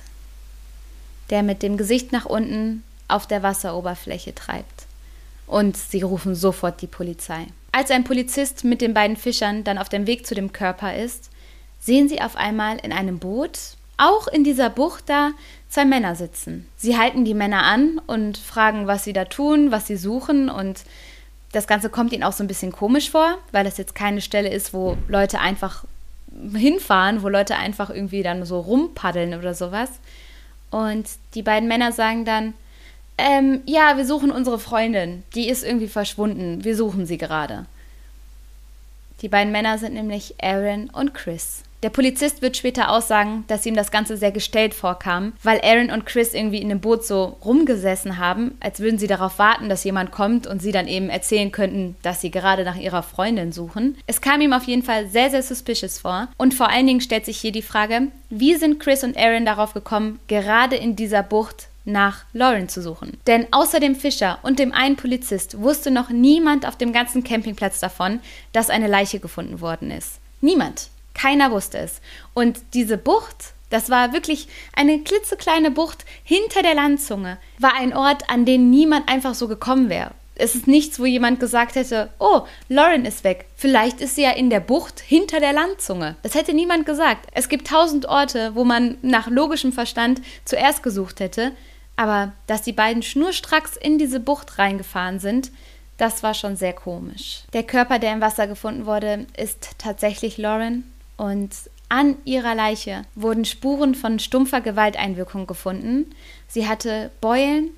der 1.30 1.44
mit 1.44 1.62
dem 1.64 1.78
Gesicht 1.78 2.12
nach 2.12 2.26
unten 2.26 2.84
auf 3.08 3.28
der 3.28 3.44
Wasseroberfläche 3.44 4.34
treibt. 4.34 4.86
Und 5.48 5.76
sie 5.76 6.02
rufen 6.02 6.34
sofort 6.34 6.82
die 6.82 6.88
Polizei. 6.88 7.48
Als 7.74 7.92
ein 7.92 8.04
Polizist 8.04 8.64
mit 8.64 8.82
den 8.82 8.94
beiden 8.94 9.18
Fischern 9.18 9.64
dann 9.64 9.78
auf 9.78 9.90
dem 9.90 10.08
Weg 10.08 10.26
zu 10.26 10.36
dem 10.36 10.54
Körper 10.54 10.96
ist, 10.96 11.30
sehen 11.80 12.08
sie 12.08 12.22
auf 12.22 12.36
einmal 12.36 12.78
in 12.78 12.94
einem 12.94 13.20
Boot, 13.20 13.60
auch 13.98 14.28
in 14.28 14.44
dieser 14.44 14.70
Bucht 14.70 15.10
da, 15.10 15.32
zwei 15.70 15.86
Männer 15.86 16.16
sitzen. 16.16 16.68
Sie 16.78 16.98
halten 16.98 17.26
die 17.26 17.34
Männer 17.34 17.64
an 17.64 18.00
und 18.08 18.38
fragen, 18.38 18.88
was 18.88 19.04
sie 19.04 19.14
da 19.14 19.26
tun, 19.26 19.72
was 19.72 19.88
sie 19.88 19.98
suchen 19.98 20.50
und 20.50 20.84
das 21.52 21.68
Ganze 21.68 21.90
kommt 21.90 22.14
ihnen 22.14 22.24
auch 22.24 22.32
so 22.32 22.44
ein 22.44 22.48
bisschen 22.48 22.72
komisch 22.72 23.10
vor, 23.12 23.38
weil 23.52 23.64
das 23.66 23.78
jetzt 23.78 23.94
keine 23.94 24.22
Stelle 24.22 24.50
ist, 24.50 24.74
wo 24.74 24.98
Leute 25.08 25.40
einfach 25.40 25.84
hinfahren, 26.54 27.24
wo 27.24 27.30
Leute 27.30 27.56
einfach 27.56 27.90
irgendwie 27.90 28.24
dann 28.24 28.46
so 28.46 28.60
rumpaddeln 28.60 29.34
oder 29.34 29.54
sowas. 29.54 29.90
Und 30.70 31.08
die 31.36 31.44
beiden 31.44 31.68
Männer 31.68 31.92
sagen 31.92 32.26
dann, 32.26 32.54
ähm, 33.18 33.62
ja, 33.66 33.98
wir 33.98 34.06
suchen 34.06 34.32
unsere 34.32 34.58
Freundin, 34.58 35.24
die 35.36 35.50
ist 35.50 35.64
irgendwie 35.64 35.88
verschwunden, 35.88 36.64
wir 36.64 36.76
suchen 36.76 37.06
sie 37.06 37.18
gerade. 37.18 37.66
Die 39.22 39.28
beiden 39.28 39.52
Männer 39.52 39.78
sind 39.78 39.94
nämlich 39.94 40.36
Aaron 40.42 40.90
und 40.90 41.14
Chris. 41.14 41.64
Der 41.84 41.90
Polizist 41.90 42.44
wird 42.44 42.58
später 42.58 42.92
aussagen, 42.92 43.44
dass 43.48 43.66
ihm 43.66 43.76
das 43.76 43.90
Ganze 43.90 44.16
sehr 44.16 44.32
gestellt 44.32 44.76
vorkam, 44.76 45.34
weil 45.42 45.60
Aaron 45.64 45.90
und 45.90 46.06
Chris 46.06 46.36
irgendwie 46.36 46.62
in 46.62 46.70
dem 46.70 46.80
Boot 46.80 47.04
so 47.04 47.38
rumgesessen 47.44 48.20
haben, 48.20 48.56
als 48.60 48.82
würden 48.82 49.00
sie 49.00 49.08
darauf 49.08 49.40
warten, 49.40 49.68
dass 49.68 49.84
jemand 49.84 50.12
kommt 50.12 50.46
und 50.46 50.62
sie 50.62 50.72
dann 50.72 50.88
eben 50.88 51.10
erzählen 51.10 51.52
könnten, 51.52 51.96
dass 52.04 52.22
sie 52.22 52.30
gerade 52.30 52.64
nach 52.64 52.76
ihrer 52.76 53.02
Freundin 53.02 53.52
suchen. 53.52 53.98
Es 54.06 54.22
kam 54.22 54.42
ihm 54.42 54.54
auf 54.54 54.66
jeden 54.66 54.84
Fall 54.84 55.08
sehr, 55.08 55.32
sehr 55.32 55.42
suspicious 55.42 55.98
vor. 55.98 56.28
Und 56.38 56.54
vor 56.54 56.70
allen 56.70 56.86
Dingen 56.86 57.02
stellt 57.02 57.26
sich 57.26 57.38
hier 57.38 57.52
die 57.52 57.64
Frage, 57.64 58.10
wie 58.30 58.56
sind 58.56 58.80
Chris 58.80 59.04
und 59.04 59.18
Aaron 59.18 59.46
darauf 59.46 59.74
gekommen, 59.74 60.20
gerade 60.28 60.76
in 60.76 60.96
dieser 60.96 61.24
Bucht 61.24 61.68
nach 61.84 62.26
Lauren 62.32 62.70
zu 62.70 62.80
suchen. 62.84 63.18
Denn 63.26 63.48
außer 63.50 63.80
dem 63.80 63.96
Fischer 63.96 64.38
und 64.44 64.60
dem 64.60 64.72
einen 64.72 64.98
Polizist 64.98 65.60
wusste 65.60 65.90
noch 65.90 66.12
niemand 66.12 66.68
auf 66.68 66.76
dem 66.76 66.94
ganzen 66.94 67.24
Campingplatz 67.24 67.80
davon, 67.80 68.20
dass 68.54 68.70
eine 68.70 68.88
Leiche 68.88 69.20
gefunden 69.20 69.62
worden 69.62 69.90
ist. 69.90 70.20
Niemand. 70.42 70.91
Keiner 71.14 71.52
wusste 71.52 71.80
es. 71.80 72.02
Und 72.34 72.60
diese 72.74 72.98
Bucht, 72.98 73.54
das 73.70 73.90
war 73.90 74.14
wirklich 74.14 74.48
eine 74.74 75.00
klitzekleine 75.00 75.72
Bucht 75.72 76.06
hinter 76.24 76.62
der 76.62 76.76
Landzunge, 76.76 77.38
war 77.60 77.74
ein 77.76 77.96
Ort, 77.96 78.30
an 78.30 78.46
den 78.46 78.70
niemand 78.70 79.10
einfach 79.10 79.34
so 79.34 79.48
gekommen 79.48 79.90
wäre. 79.90 80.12
Es 80.36 80.56
ist 80.56 80.66
nichts, 80.66 81.00
wo 81.00 81.06
jemand 81.06 81.40
gesagt 81.40 81.76
hätte, 81.76 82.10
oh, 82.18 82.42
Lauren 82.68 83.06
ist 83.06 83.24
weg. 83.24 83.46
Vielleicht 83.56 84.02
ist 84.02 84.16
sie 84.16 84.24
ja 84.24 84.32
in 84.32 84.50
der 84.50 84.60
Bucht 84.60 85.00
hinter 85.00 85.40
der 85.40 85.54
Landzunge. 85.54 86.16
Das 86.24 86.34
hätte 86.34 86.54
niemand 86.54 86.86
gesagt. 86.86 87.28
Es 87.34 87.48
gibt 87.48 87.68
tausend 87.68 88.08
Orte, 88.08 88.56
wo 88.56 88.64
man 88.64 88.98
nach 89.02 89.28
logischem 89.30 89.72
Verstand 89.72 90.22
zuerst 90.46 90.82
gesucht 90.82 91.20
hätte. 91.20 91.52
Aber 91.96 92.32
dass 92.48 92.64
die 92.64 92.72
beiden 92.72 93.04
schnurstracks 93.04 93.78
in 93.78 94.00
diese 94.00 94.20
Bucht 94.20 94.58
reingefahren 94.58 95.20
sind, 95.20 95.52
das 95.98 96.24
war 96.24 96.34
schon 96.34 96.56
sehr 96.56 96.74
komisch. 96.74 97.44
Der 97.54 97.62
Körper, 97.62 98.00
der 98.00 98.14
im 98.14 98.22
Wasser 98.22 98.48
gefunden 98.48 98.88
wurde, 98.88 99.28
ist 99.38 99.76
tatsächlich 99.78 100.40
Lauren. 100.40 100.92
Und 101.22 101.52
an 101.88 102.16
ihrer 102.26 102.56
Leiche 102.56 103.04
wurden 103.14 103.46
Spuren 103.46 103.94
von 103.94 104.18
stumpfer 104.18 104.60
Gewalteinwirkung 104.60 105.46
gefunden. 105.46 106.16
Sie 106.48 106.68
hatte 106.68 107.12
Beulen 107.22 107.70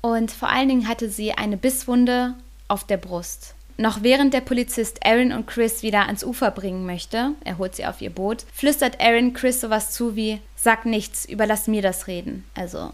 und 0.00 0.32
vor 0.32 0.48
allen 0.48 0.68
Dingen 0.68 0.88
hatte 0.88 1.08
sie 1.08 1.34
eine 1.34 1.56
Bisswunde 1.56 2.34
auf 2.66 2.82
der 2.82 2.96
Brust. 2.96 3.54
Noch 3.76 4.02
während 4.02 4.34
der 4.34 4.40
Polizist 4.40 5.06
Aaron 5.06 5.30
und 5.30 5.46
Chris 5.46 5.84
wieder 5.84 6.06
ans 6.06 6.24
Ufer 6.24 6.50
bringen 6.50 6.84
möchte, 6.84 7.30
er 7.44 7.58
holt 7.58 7.76
sie 7.76 7.86
auf 7.86 8.00
ihr 8.00 8.10
Boot, 8.10 8.44
flüstert 8.52 9.00
Aaron 9.00 9.34
Chris 9.34 9.60
sowas 9.60 9.92
zu 9.92 10.16
wie: 10.16 10.40
Sag 10.56 10.84
nichts, 10.84 11.26
überlass 11.26 11.68
mir 11.68 11.80
das 11.80 12.08
Reden. 12.08 12.44
Also, 12.56 12.90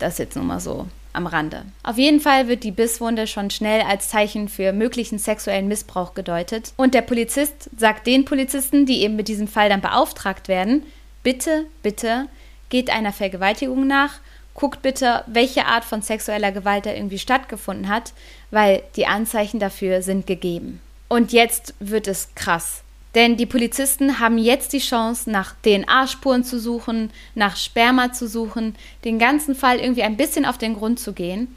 das 0.00 0.14
ist 0.14 0.18
jetzt 0.18 0.34
nur 0.34 0.44
mal 0.44 0.58
so 0.58 0.88
am 1.12 1.26
Rande. 1.26 1.64
Auf 1.82 1.98
jeden 1.98 2.20
Fall 2.20 2.48
wird 2.48 2.64
die 2.64 2.70
Bisswunde 2.70 3.26
schon 3.26 3.50
schnell 3.50 3.82
als 3.82 4.08
Zeichen 4.08 4.48
für 4.48 4.72
möglichen 4.72 5.18
sexuellen 5.18 5.68
Missbrauch 5.68 6.14
gedeutet 6.14 6.72
und 6.76 6.94
der 6.94 7.02
Polizist 7.02 7.70
sagt 7.76 8.06
den 8.06 8.24
Polizisten, 8.24 8.86
die 8.86 9.02
eben 9.02 9.16
mit 9.16 9.28
diesem 9.28 9.48
Fall 9.48 9.68
dann 9.68 9.80
beauftragt 9.80 10.48
werden, 10.48 10.84
bitte, 11.22 11.66
bitte, 11.82 12.28
geht 12.68 12.90
einer 12.90 13.12
Vergewaltigung 13.12 13.86
nach, 13.86 14.20
guckt 14.54 14.82
bitte, 14.82 15.24
welche 15.26 15.66
Art 15.66 15.84
von 15.84 16.02
sexueller 16.02 16.52
Gewalt 16.52 16.86
da 16.86 16.92
irgendwie 16.92 17.18
stattgefunden 17.18 17.88
hat, 17.88 18.12
weil 18.50 18.82
die 18.96 19.06
Anzeichen 19.06 19.60
dafür 19.60 20.02
sind 20.02 20.26
gegeben. 20.26 20.80
Und 21.08 21.32
jetzt 21.32 21.74
wird 21.78 22.08
es 22.08 22.34
krass. 22.34 22.82
Denn 23.14 23.36
die 23.36 23.46
Polizisten 23.46 24.20
haben 24.20 24.38
jetzt 24.38 24.72
die 24.72 24.78
Chance, 24.78 25.30
nach 25.30 25.54
DNA-Spuren 25.62 26.44
zu 26.44 26.58
suchen, 26.58 27.10
nach 27.34 27.56
Sperma 27.56 28.12
zu 28.12 28.26
suchen, 28.26 28.74
den 29.04 29.18
ganzen 29.18 29.54
Fall 29.54 29.78
irgendwie 29.78 30.02
ein 30.02 30.16
bisschen 30.16 30.46
auf 30.46 30.56
den 30.56 30.74
Grund 30.74 30.98
zu 30.98 31.12
gehen. 31.12 31.54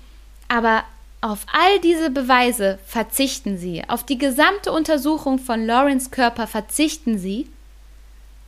Aber 0.49 0.83
auf 1.21 1.45
all 1.51 1.79
diese 1.79 2.09
Beweise 2.09 2.77
verzichten 2.85 3.57
sie. 3.57 3.83
Auf 3.87 4.03
die 4.03 4.17
gesamte 4.17 4.71
Untersuchung 4.71 5.39
von 5.39 5.65
Laurens 5.65 6.11
Körper 6.11 6.45
verzichten 6.45 7.17
sie, 7.17 7.47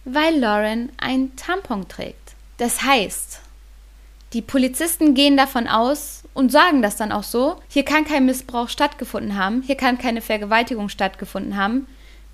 weil 0.06 0.38
Lauren 0.38 0.90
ein 0.98 1.36
Tampon 1.36 1.88
trägt. 1.88 2.36
Das 2.58 2.84
heißt, 2.84 3.40
die 4.34 4.42
Polizisten 4.42 5.14
gehen 5.14 5.38
davon 5.38 5.68
aus 5.68 6.24
und 6.34 6.52
sagen 6.52 6.82
das 6.82 6.98
dann 6.98 7.12
auch 7.12 7.24
so, 7.24 7.56
hier 7.70 7.84
kann 7.84 8.06
kein 8.06 8.26
Missbrauch 8.26 8.70
stattgefunden 8.70 9.38
haben, 9.38 9.62
hier 9.62 9.76
kann 9.76 9.98
keine 9.98 10.22
Vergewaltigung 10.22 10.90
stattgefunden 10.90 11.56
haben, 11.56 11.88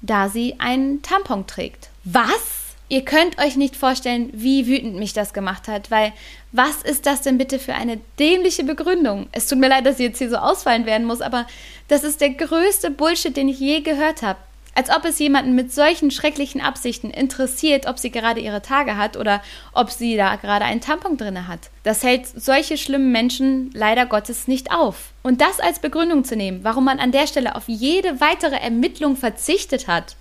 da 0.04 0.30
sie 0.30 0.56
einen 0.60 1.02
Tampon 1.02 1.48
trägt. 1.48 1.90
Was? 2.04 2.76
Ihr 2.90 3.04
könnt 3.04 3.40
euch 3.40 3.56
nicht 3.56 3.76
vorstellen, 3.76 4.30
wie 4.34 4.68
wütend 4.68 4.96
mich 4.96 5.14
das 5.14 5.34
gemacht 5.34 5.68
hat, 5.68 5.90
weil 5.90 6.14
was 6.52 6.84
ist 6.84 7.08
das 7.08 7.22
denn 7.22 7.40
bitte 7.40 7.58
für 7.58 7.74
eine 7.74 8.00
dämliche 8.20 8.64
Begründung? 8.64 9.28
Es 9.32 9.48
tut 9.48 9.58
mir 9.58 9.70
leid, 9.70 9.86
dass 9.86 9.96
ich 9.96 10.06
jetzt 10.06 10.20
hier 10.20 10.30
so 10.30 10.36
ausfallen 10.36 10.86
werden 10.86 11.08
muss, 11.08 11.22
aber 11.22 11.48
das 11.88 12.04
ist 12.04 12.22
der 12.22 12.32
größte 12.32 12.92
Bullshit, 12.92 13.36
den 13.36 13.50
ich 13.50 13.60
je 13.60 13.80
gehört 13.80 14.22
habe. 14.22 14.38
Als 14.76 14.90
ob 14.90 15.06
es 15.06 15.20
jemanden 15.20 15.54
mit 15.54 15.72
solchen 15.72 16.10
schrecklichen 16.10 16.62
Absichten 16.62 17.12
interessiert, 17.12 17.86
ob 17.86 18.00
sie 18.00 18.10
gerade 18.10 18.40
ihre 18.40 18.62
Tage 18.62 18.98
hat 18.98 19.18
oder 19.18 19.44
ob 19.72 19.92
sie 19.92 20.18
da 20.18 20.36
gerade 20.36 20.66
einen 20.66 20.82
Tampon 20.82 21.18
drin 21.18 21.48
hat. 21.48 21.70
Das 21.84 22.04
hält 22.04 22.26
solche 22.28 22.78
schlimmen 22.78 23.12
Menschen 23.12 23.70
leider 23.74 24.06
Gottes 24.06 24.48
nicht 24.48 24.72
auf. 24.72 25.12
Und 25.22 25.42
das 25.42 25.60
als 25.60 25.80
Begründung 25.80 26.24
zu 26.24 26.36
nehmen, 26.36 26.64
warum 26.64 26.86
man 26.86 27.00
an 27.00 27.12
der 27.12 27.28
Stelle 27.28 27.56
auf 27.56 27.66
jede 27.68 28.20
weitere 28.20 28.56
Ermittlung 28.56 29.16
verzichtet 29.16 29.88
hat, 29.88 30.16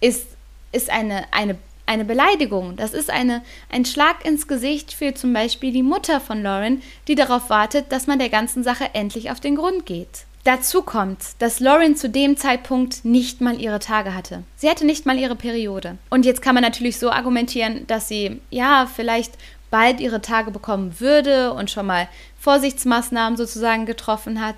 ist, 0.00 0.26
ist 0.72 0.90
eine, 0.90 1.24
eine 1.32 1.56
eine 1.88 2.04
Beleidigung. 2.04 2.76
Das 2.76 2.92
ist 2.92 3.10
eine, 3.10 3.42
ein 3.70 3.84
Schlag 3.84 4.24
ins 4.24 4.46
Gesicht 4.46 4.92
für 4.92 5.14
zum 5.14 5.32
Beispiel 5.32 5.72
die 5.72 5.82
Mutter 5.82 6.20
von 6.20 6.42
Lauren, 6.42 6.82
die 7.08 7.14
darauf 7.14 7.48
wartet, 7.48 7.90
dass 7.90 8.06
man 8.06 8.18
der 8.18 8.28
ganzen 8.28 8.62
Sache 8.62 8.90
endlich 8.92 9.30
auf 9.30 9.40
den 9.40 9.56
Grund 9.56 9.86
geht. 9.86 10.26
Dazu 10.48 10.80
kommt, 10.80 11.18
dass 11.40 11.60
Lauren 11.60 11.94
zu 11.94 12.08
dem 12.08 12.38
Zeitpunkt 12.38 13.04
nicht 13.04 13.42
mal 13.42 13.60
ihre 13.60 13.80
Tage 13.80 14.14
hatte. 14.14 14.44
Sie 14.56 14.70
hatte 14.70 14.86
nicht 14.86 15.04
mal 15.04 15.18
ihre 15.18 15.36
Periode. 15.36 15.98
Und 16.08 16.24
jetzt 16.24 16.40
kann 16.40 16.54
man 16.54 16.64
natürlich 16.64 16.98
so 16.98 17.10
argumentieren, 17.10 17.86
dass 17.86 18.08
sie 18.08 18.40
ja 18.48 18.88
vielleicht 18.90 19.34
bald 19.70 20.00
ihre 20.00 20.22
Tage 20.22 20.50
bekommen 20.50 21.00
würde 21.00 21.52
und 21.52 21.70
schon 21.70 21.84
mal 21.84 22.08
Vorsichtsmaßnahmen 22.40 23.36
sozusagen 23.36 23.84
getroffen 23.84 24.40
hat. 24.40 24.56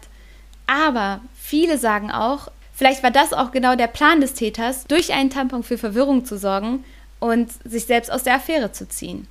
Aber 0.69 1.23
viele 1.35 1.77
sagen 1.77 2.13
auch, 2.13 2.53
vielleicht 2.73 3.03
war 3.03 3.11
das 3.11 3.33
auch 3.33 3.51
genau 3.51 3.75
der 3.75 3.89
Plan 3.89 4.21
des 4.21 4.35
Täters, 4.35 4.85
durch 4.87 5.13
einen 5.13 5.31
Tampon 5.31 5.65
für 5.65 5.77
Verwirrung 5.77 6.25
zu 6.25 6.39
sorgen 6.39 6.85
und 7.19 7.51
sich 7.65 7.87
selbst 7.87 8.13
aus 8.13 8.23
der 8.23 8.37
Affäre 8.37 8.71
zu 8.71 8.89
ziehen. 8.89 9.27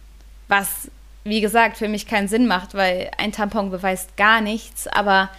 Was, 0.50 0.92
wie 1.24 1.40
gesagt, 1.40 1.78
für 1.78 1.88
mich 1.88 2.06
keinen 2.06 2.28
Sinn 2.28 2.48
macht, 2.48 2.74
weil 2.74 3.12
ein 3.18 3.32
Tampon 3.32 3.72
beweist 3.72 4.18
gar 4.18 4.42
nichts, 4.42 4.88
aber 4.88 5.30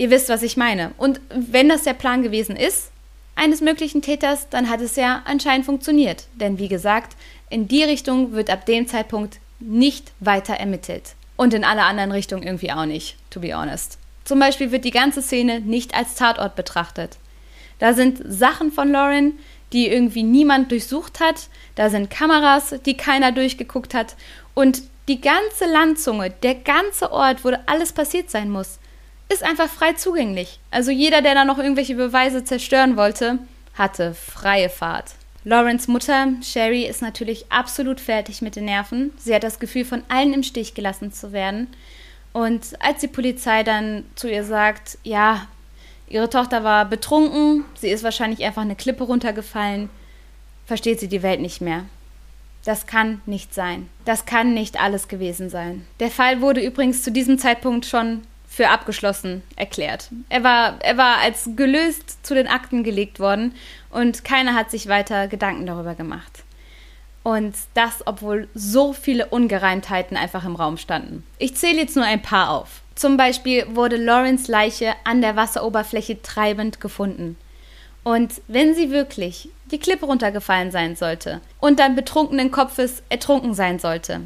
ihr 0.00 0.10
wisst, 0.10 0.30
was 0.30 0.42
ich 0.42 0.56
meine. 0.56 0.92
Und 0.96 1.20
wenn 1.28 1.68
das 1.68 1.82
der 1.82 1.92
Plan 1.92 2.22
gewesen 2.22 2.56
ist, 2.56 2.90
eines 3.36 3.60
möglichen 3.60 4.00
Täters, 4.00 4.48
dann 4.48 4.70
hat 4.70 4.80
es 4.80 4.96
ja 4.96 5.22
anscheinend 5.26 5.66
funktioniert. 5.66 6.24
Denn 6.34 6.58
wie 6.58 6.68
gesagt, 6.68 7.16
in 7.50 7.68
die 7.68 7.84
Richtung 7.84 8.32
wird 8.32 8.48
ab 8.48 8.64
dem 8.64 8.88
Zeitpunkt 8.88 9.40
nicht 9.58 10.12
weiter 10.18 10.54
ermittelt. 10.54 11.14
Und 11.36 11.52
in 11.52 11.64
alle 11.64 11.82
anderen 11.82 12.12
Richtungen 12.12 12.42
irgendwie 12.42 12.72
auch 12.72 12.86
nicht, 12.86 13.16
to 13.28 13.40
be 13.40 13.54
honest. 13.54 13.98
Zum 14.24 14.38
Beispiel 14.38 14.72
wird 14.72 14.86
die 14.86 14.90
ganze 14.90 15.20
Szene 15.20 15.60
nicht 15.60 15.94
als 15.94 16.14
Tatort 16.14 16.56
betrachtet. 16.56 17.18
Da 17.78 17.92
sind 17.92 18.22
Sachen 18.24 18.72
von 18.72 18.90
Lauren, 18.90 19.38
die 19.74 19.88
irgendwie 19.88 20.22
niemand 20.22 20.70
durchsucht 20.70 21.20
hat. 21.20 21.48
Da 21.74 21.90
sind 21.90 22.08
Kameras, 22.08 22.74
die 22.86 22.96
keiner 22.96 23.32
durchgeguckt 23.32 23.92
hat. 23.92 24.16
Und 24.54 24.82
die 25.08 25.20
ganze 25.20 25.66
Landzunge, 25.70 26.30
der 26.42 26.54
ganze 26.54 27.12
Ort, 27.12 27.44
wo 27.44 27.52
alles 27.66 27.92
passiert 27.92 28.30
sein 28.30 28.48
muss, 28.48 28.79
ist 29.32 29.42
einfach 29.42 29.68
frei 29.68 29.94
zugänglich. 29.94 30.58
Also 30.70 30.90
jeder, 30.90 31.22
der 31.22 31.34
da 31.34 31.44
noch 31.44 31.58
irgendwelche 31.58 31.94
Beweise 31.94 32.44
zerstören 32.44 32.96
wollte, 32.96 33.38
hatte 33.74 34.14
freie 34.14 34.68
Fahrt. 34.68 35.12
Lawrence 35.44 35.90
Mutter, 35.90 36.28
Sherry, 36.42 36.84
ist 36.84 37.00
natürlich 37.00 37.50
absolut 37.50 38.00
fertig 38.00 38.42
mit 38.42 38.56
den 38.56 38.66
Nerven. 38.66 39.12
Sie 39.16 39.34
hat 39.34 39.42
das 39.42 39.58
Gefühl, 39.58 39.84
von 39.84 40.02
allen 40.08 40.34
im 40.34 40.42
Stich 40.42 40.74
gelassen 40.74 41.12
zu 41.12 41.32
werden. 41.32 41.68
Und 42.32 42.80
als 42.80 43.00
die 43.00 43.08
Polizei 43.08 43.62
dann 43.62 44.04
zu 44.16 44.30
ihr 44.30 44.44
sagt, 44.44 44.98
ja, 45.02 45.46
Ihre 46.10 46.28
Tochter 46.28 46.64
war 46.64 46.84
betrunken, 46.86 47.64
sie 47.74 47.88
ist 47.88 48.02
wahrscheinlich 48.02 48.44
einfach 48.44 48.62
eine 48.62 48.74
Klippe 48.74 49.04
runtergefallen, 49.04 49.88
versteht 50.66 50.98
sie 50.98 51.08
die 51.08 51.22
Welt 51.22 51.40
nicht 51.40 51.60
mehr. 51.60 51.84
Das 52.64 52.86
kann 52.86 53.22
nicht 53.26 53.54
sein. 53.54 53.88
Das 54.04 54.26
kann 54.26 54.52
nicht 54.52 54.78
alles 54.78 55.06
gewesen 55.06 55.48
sein. 55.48 55.86
Der 56.00 56.10
Fall 56.10 56.40
wurde 56.40 56.60
übrigens 56.60 57.04
zu 57.04 57.12
diesem 57.12 57.38
Zeitpunkt 57.38 57.86
schon 57.86 58.22
für 58.50 58.68
abgeschlossen 58.68 59.44
erklärt. 59.54 60.10
Er 60.28 60.42
war, 60.42 60.74
er 60.80 60.96
war 60.96 61.18
als 61.18 61.50
gelöst 61.54 62.26
zu 62.26 62.34
den 62.34 62.48
Akten 62.48 62.82
gelegt 62.82 63.20
worden 63.20 63.54
und 63.90 64.24
keiner 64.24 64.54
hat 64.54 64.72
sich 64.72 64.88
weiter 64.88 65.28
Gedanken 65.28 65.66
darüber 65.66 65.94
gemacht. 65.94 66.42
Und 67.22 67.54
das, 67.74 68.04
obwohl 68.06 68.48
so 68.52 68.92
viele 68.92 69.26
Ungereimtheiten 69.26 70.16
einfach 70.16 70.44
im 70.44 70.56
Raum 70.56 70.78
standen. 70.78 71.22
Ich 71.38 71.54
zähle 71.54 71.78
jetzt 71.78 71.94
nur 71.94 72.04
ein 72.04 72.22
paar 72.22 72.50
auf. 72.50 72.80
Zum 72.96 73.16
Beispiel 73.16 73.66
wurde 73.76 73.96
Lawrence 73.96 74.50
Leiche 74.50 74.94
an 75.04 75.20
der 75.20 75.36
Wasseroberfläche 75.36 76.20
treibend 76.20 76.80
gefunden. 76.80 77.36
Und 78.02 78.42
wenn 78.48 78.74
sie 78.74 78.90
wirklich 78.90 79.48
die 79.70 79.78
Klippe 79.78 80.06
runtergefallen 80.06 80.72
sein 80.72 80.96
sollte 80.96 81.40
und 81.60 81.78
dann 81.78 81.94
betrunkenen 81.94 82.50
Kopfes 82.50 83.04
ertrunken 83.10 83.54
sein 83.54 83.78
sollte, 83.78 84.22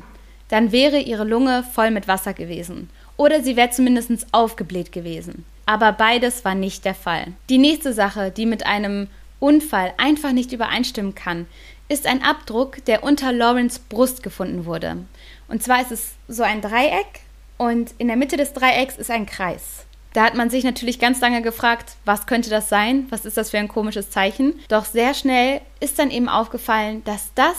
dann 0.48 0.72
wäre 0.72 0.98
ihre 0.98 1.24
Lunge 1.24 1.62
voll 1.62 1.90
mit 1.90 2.08
Wasser 2.08 2.32
gewesen. 2.32 2.88
Oder 3.16 3.42
sie 3.42 3.56
wäre 3.56 3.70
zumindest 3.70 4.26
aufgebläht 4.32 4.92
gewesen. 4.92 5.44
Aber 5.66 5.92
beides 5.92 6.44
war 6.44 6.54
nicht 6.54 6.84
der 6.84 6.94
Fall. 6.94 7.28
Die 7.48 7.58
nächste 7.58 7.92
Sache, 7.92 8.30
die 8.30 8.46
mit 8.46 8.66
einem 8.66 9.08
Unfall 9.40 9.94
einfach 9.96 10.32
nicht 10.32 10.52
übereinstimmen 10.52 11.14
kann, 11.14 11.46
ist 11.88 12.06
ein 12.06 12.22
Abdruck, 12.22 12.84
der 12.86 13.04
unter 13.04 13.32
Lawrence 13.32 13.80
Brust 13.88 14.22
gefunden 14.22 14.64
wurde. 14.64 14.96
Und 15.48 15.62
zwar 15.62 15.80
ist 15.82 15.92
es 15.92 16.14
so 16.28 16.42
ein 16.42 16.60
Dreieck 16.60 17.20
und 17.58 17.94
in 17.98 18.08
der 18.08 18.16
Mitte 18.16 18.36
des 18.36 18.52
Dreiecks 18.52 18.96
ist 18.96 19.10
ein 19.10 19.26
Kreis. 19.26 19.84
Da 20.14 20.24
hat 20.24 20.34
man 20.34 20.48
sich 20.48 20.64
natürlich 20.64 20.98
ganz 20.98 21.20
lange 21.20 21.42
gefragt, 21.42 21.96
was 22.04 22.26
könnte 22.26 22.48
das 22.48 22.68
sein? 22.68 23.06
Was 23.10 23.24
ist 23.24 23.36
das 23.36 23.50
für 23.50 23.58
ein 23.58 23.68
komisches 23.68 24.10
Zeichen? 24.10 24.54
Doch 24.68 24.84
sehr 24.84 25.12
schnell 25.12 25.60
ist 25.80 25.98
dann 25.98 26.10
eben 26.10 26.28
aufgefallen, 26.28 27.02
dass 27.04 27.32
das 27.34 27.56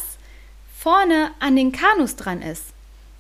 vorne 0.76 1.32
an 1.40 1.56
den 1.56 1.72
Kanus 1.72 2.16
dran 2.16 2.42
ist. 2.42 2.75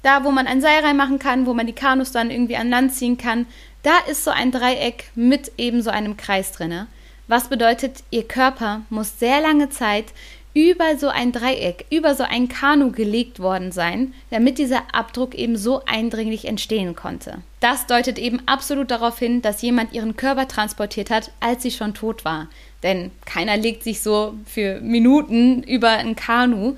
Da, 0.05 0.23
wo 0.23 0.29
man 0.29 0.45
ein 0.45 0.61
Seil 0.61 0.85
reinmachen 0.85 1.17
kann, 1.17 1.47
wo 1.47 1.55
man 1.55 1.65
die 1.65 1.73
Kanus 1.73 2.11
dann 2.11 2.29
irgendwie 2.29 2.57
an 2.57 2.69
Land 2.69 2.93
ziehen 2.93 3.17
kann, 3.17 3.47
da 3.81 3.97
ist 4.07 4.23
so 4.23 4.29
ein 4.29 4.51
Dreieck 4.51 5.05
mit 5.15 5.53
eben 5.57 5.81
so 5.81 5.89
einem 5.89 6.15
Kreis 6.15 6.51
drinne. 6.51 6.85
Was 7.27 7.49
bedeutet, 7.49 8.03
ihr 8.11 8.27
Körper 8.27 8.81
muss 8.91 9.17
sehr 9.17 9.41
lange 9.41 9.71
Zeit 9.71 10.05
über 10.53 10.95
so 10.99 11.07
ein 11.07 11.31
Dreieck, 11.31 11.87
über 11.89 12.13
so 12.13 12.23
ein 12.23 12.47
Kanu 12.49 12.91
gelegt 12.91 13.39
worden 13.39 13.71
sein, 13.71 14.13
damit 14.29 14.59
dieser 14.59 14.83
Abdruck 14.93 15.33
eben 15.33 15.57
so 15.57 15.81
eindringlich 15.85 16.45
entstehen 16.45 16.95
konnte. 16.95 17.39
Das 17.59 17.87
deutet 17.87 18.19
eben 18.19 18.43
absolut 18.45 18.91
darauf 18.91 19.17
hin, 19.17 19.41
dass 19.41 19.63
jemand 19.63 19.91
ihren 19.93 20.15
Körper 20.15 20.47
transportiert 20.47 21.09
hat, 21.09 21.31
als 21.39 21.63
sie 21.63 21.71
schon 21.71 21.95
tot 21.95 22.25
war. 22.25 22.47
Denn 22.83 23.09
keiner 23.25 23.57
legt 23.57 23.83
sich 23.83 24.01
so 24.01 24.35
für 24.45 24.79
Minuten 24.81 25.63
über 25.63 25.89
ein 25.89 26.15
Kanu 26.15 26.75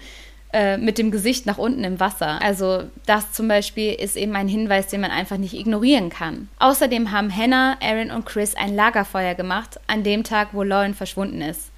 äh, 0.53 0.77
mit 0.77 0.97
dem 0.97 1.11
Gesicht 1.11 1.45
nach 1.45 1.57
unten 1.57 1.83
im 1.83 1.99
Wasser. 1.99 2.41
Also 2.41 2.83
das 3.05 3.31
zum 3.31 3.47
Beispiel 3.47 3.93
ist 3.93 4.15
eben 4.15 4.35
ein 4.35 4.47
Hinweis, 4.47 4.87
den 4.87 5.01
man 5.01 5.11
einfach 5.11 5.37
nicht 5.37 5.53
ignorieren 5.53 6.09
kann. 6.09 6.49
Außerdem 6.59 7.11
haben 7.11 7.35
Hannah, 7.35 7.77
Aaron 7.81 8.11
und 8.11 8.25
Chris 8.25 8.55
ein 8.55 8.75
Lagerfeuer 8.75 9.35
gemacht 9.35 9.79
an 9.87 10.03
dem 10.03 10.23
Tag, 10.23 10.49
wo 10.53 10.63
Lauren 10.63 10.93
verschwunden 10.93 11.41
ist. 11.41 11.71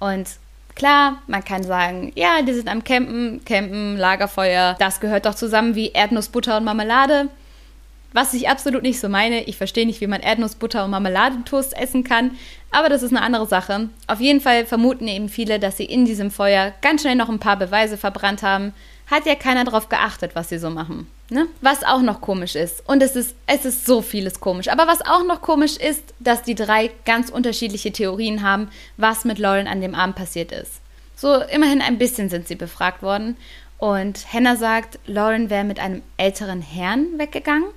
Und 0.00 0.28
Klar, 0.74 1.22
man 1.28 1.44
kann 1.44 1.62
sagen, 1.62 2.10
ja, 2.16 2.42
die 2.42 2.52
sind 2.52 2.68
am 2.68 2.82
Campen, 2.82 3.44
Campen, 3.44 3.96
Lagerfeuer, 3.96 4.74
das 4.80 4.98
gehört 4.98 5.24
doch 5.24 5.36
zusammen 5.36 5.76
wie 5.76 5.90
Erdnussbutter 5.92 6.56
und 6.56 6.64
Marmelade. 6.64 7.28
Was 8.14 8.32
ich 8.32 8.48
absolut 8.48 8.82
nicht 8.82 9.00
so 9.00 9.08
meine. 9.08 9.42
Ich 9.42 9.56
verstehe 9.56 9.86
nicht, 9.86 10.00
wie 10.00 10.06
man 10.06 10.20
Erdnussbutter 10.20 10.84
und 10.84 10.92
Marmeladentoast 10.92 11.76
essen 11.76 12.04
kann, 12.04 12.38
aber 12.70 12.88
das 12.88 13.02
ist 13.02 13.10
eine 13.10 13.22
andere 13.22 13.46
Sache. 13.46 13.88
Auf 14.06 14.20
jeden 14.20 14.40
Fall 14.40 14.66
vermuten 14.66 15.08
eben 15.08 15.28
viele, 15.28 15.58
dass 15.58 15.76
sie 15.76 15.84
in 15.84 16.04
diesem 16.04 16.30
Feuer 16.30 16.72
ganz 16.80 17.02
schnell 17.02 17.16
noch 17.16 17.28
ein 17.28 17.40
paar 17.40 17.58
Beweise 17.58 17.96
verbrannt 17.96 18.44
haben. 18.44 18.72
Hat 19.10 19.26
ja 19.26 19.34
keiner 19.34 19.64
darauf 19.64 19.88
geachtet, 19.88 20.30
was 20.34 20.48
sie 20.48 20.58
so 20.58 20.70
machen. 20.70 21.08
Ne? 21.28 21.48
Was 21.60 21.82
auch 21.82 22.02
noch 22.02 22.20
komisch 22.20 22.54
ist, 22.54 22.88
und 22.88 23.02
es 23.02 23.16
ist, 23.16 23.34
es 23.46 23.64
ist 23.64 23.84
so 23.84 24.00
vieles 24.00 24.38
komisch, 24.40 24.68
aber 24.68 24.86
was 24.86 25.00
auch 25.00 25.24
noch 25.24 25.42
komisch 25.42 25.76
ist, 25.76 26.14
dass 26.20 26.42
die 26.42 26.54
drei 26.54 26.92
ganz 27.04 27.30
unterschiedliche 27.30 27.90
Theorien 27.90 28.42
haben, 28.42 28.68
was 28.96 29.24
mit 29.24 29.38
Lauren 29.40 29.66
an 29.66 29.80
dem 29.80 29.94
Abend 29.94 30.14
passiert 30.14 30.52
ist. 30.52 30.80
So, 31.16 31.40
immerhin 31.42 31.80
ein 31.80 31.98
bisschen 31.98 32.28
sind 32.28 32.46
sie 32.46 32.54
befragt 32.54 33.02
worden. 33.02 33.36
Und 33.78 34.32
Hannah 34.32 34.56
sagt, 34.56 35.00
Lauren 35.06 35.50
wäre 35.50 35.64
mit 35.64 35.80
einem 35.80 36.02
älteren 36.16 36.62
Herrn 36.62 37.18
weggegangen. 37.18 37.70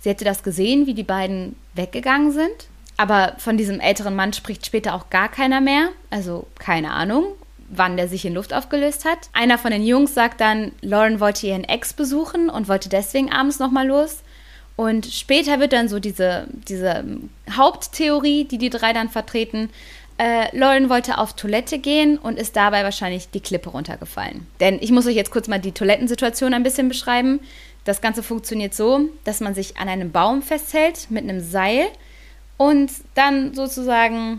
Sie 0.00 0.08
hätte 0.08 0.24
das 0.24 0.42
gesehen, 0.42 0.86
wie 0.86 0.94
die 0.94 1.02
beiden 1.04 1.56
weggegangen 1.74 2.32
sind. 2.32 2.68
Aber 2.96 3.34
von 3.38 3.56
diesem 3.56 3.80
älteren 3.80 4.14
Mann 4.14 4.32
spricht 4.32 4.66
später 4.66 4.94
auch 4.94 5.08
gar 5.08 5.30
keiner 5.30 5.60
mehr. 5.60 5.88
Also 6.10 6.46
keine 6.58 6.92
Ahnung 6.92 7.26
wann 7.70 7.96
der 7.96 8.08
sich 8.08 8.24
in 8.24 8.34
Luft 8.34 8.52
aufgelöst 8.52 9.04
hat. 9.04 9.30
Einer 9.32 9.56
von 9.56 9.70
den 9.70 9.84
Jungs 9.84 10.12
sagt 10.12 10.40
dann, 10.40 10.72
Lauren 10.82 11.20
wollte 11.20 11.46
ihren 11.46 11.64
Ex 11.64 11.92
besuchen 11.92 12.50
und 12.50 12.68
wollte 12.68 12.88
deswegen 12.88 13.32
abends 13.32 13.58
nochmal 13.58 13.86
los. 13.86 14.18
Und 14.76 15.06
später 15.06 15.60
wird 15.60 15.72
dann 15.72 15.88
so 15.88 16.00
diese, 16.00 16.46
diese 16.68 17.04
Haupttheorie, 17.50 18.44
die 18.44 18.58
die 18.58 18.70
drei 18.70 18.92
dann 18.92 19.08
vertreten, 19.08 19.70
äh, 20.18 20.54
Lauren 20.56 20.90
wollte 20.90 21.18
auf 21.18 21.34
Toilette 21.34 21.78
gehen 21.78 22.18
und 22.18 22.38
ist 22.38 22.56
dabei 22.56 22.82
wahrscheinlich 22.82 23.30
die 23.30 23.40
Klippe 23.40 23.70
runtergefallen. 23.70 24.46
Denn 24.58 24.78
ich 24.80 24.90
muss 24.90 25.06
euch 25.06 25.14
jetzt 25.14 25.30
kurz 25.30 25.48
mal 25.48 25.60
die 25.60 25.72
Toilettensituation 25.72 26.52
ein 26.52 26.62
bisschen 26.62 26.88
beschreiben. 26.88 27.40
Das 27.90 28.00
Ganze 28.00 28.22
funktioniert 28.22 28.72
so, 28.72 29.08
dass 29.24 29.40
man 29.40 29.52
sich 29.52 29.76
an 29.76 29.88
einem 29.88 30.12
Baum 30.12 30.42
festhält 30.42 31.10
mit 31.10 31.24
einem 31.24 31.40
Seil 31.40 31.88
und 32.56 32.88
dann 33.16 33.52
sozusagen 33.52 34.38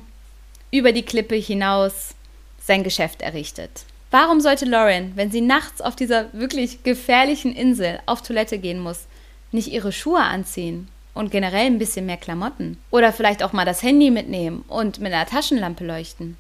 über 0.72 0.94
die 0.94 1.04
Klippe 1.04 1.36
hinaus 1.36 2.16
sein 2.64 2.82
Geschäft 2.82 3.22
errichtet. 3.22 3.84
Warum 4.10 4.40
sollte 4.40 4.64
Lauren, 4.64 5.12
wenn 5.16 5.32
sie 5.32 5.42
nachts 5.42 5.82
auf 5.82 5.98
dieser 5.98 6.32
wirklich 6.32 6.84
gefährlichen 6.84 7.54
Insel 7.54 8.00
auf 8.06 8.22
Toilette 8.22 8.58
gehen 8.58 8.80
muss, 8.80 9.08
nicht 9.52 9.68
ihre 9.68 9.92
Schuhe 9.92 10.22
anziehen 10.22 10.88
und 11.14 11.30
generell 11.30 11.66
ein 11.66 11.78
bisschen 11.78 12.06
mehr 12.06 12.16
Klamotten? 12.16 12.78
Oder 12.90 13.12
vielleicht 13.12 13.44
auch 13.44 13.52
mal 13.52 13.66
das 13.66 13.84
Handy 13.84 14.12
mitnehmen 14.12 14.64
und 14.70 15.02
mit 15.02 15.12
einer 15.12 15.26
Taschenlampe 15.26 15.86
leuchten? 15.86 16.38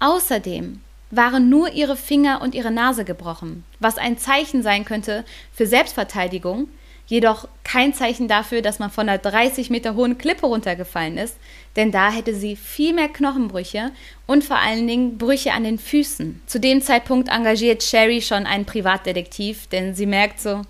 Außerdem 0.00 0.80
waren 1.10 1.48
nur 1.48 1.72
ihre 1.72 1.96
Finger 1.96 2.42
und 2.42 2.54
ihre 2.54 2.70
Nase 2.70 3.04
gebrochen, 3.04 3.64
was 3.80 3.98
ein 3.98 4.18
Zeichen 4.18 4.62
sein 4.62 4.84
könnte 4.84 5.24
für 5.52 5.66
Selbstverteidigung, 5.66 6.68
jedoch 7.06 7.48
kein 7.64 7.94
Zeichen 7.94 8.28
dafür, 8.28 8.60
dass 8.60 8.78
man 8.78 8.90
von 8.90 9.08
einer 9.08 9.18
30 9.18 9.70
Meter 9.70 9.94
hohen 9.94 10.18
Klippe 10.18 10.46
runtergefallen 10.46 11.16
ist, 11.16 11.36
denn 11.76 11.90
da 11.90 12.10
hätte 12.10 12.34
sie 12.34 12.54
viel 12.54 12.92
mehr 12.92 13.08
Knochenbrüche 13.08 13.92
und 14.26 14.44
vor 14.44 14.58
allen 14.58 14.86
Dingen 14.86 15.16
Brüche 15.16 15.52
an 15.52 15.64
den 15.64 15.78
Füßen. 15.78 16.42
Zu 16.46 16.60
dem 16.60 16.82
Zeitpunkt 16.82 17.28
engagiert 17.30 17.82
Sherry 17.82 18.20
schon 18.20 18.46
einen 18.46 18.66
Privatdetektiv, 18.66 19.66
denn 19.68 19.94
sie 19.94 20.06
merkt 20.06 20.40
so, 20.40 20.62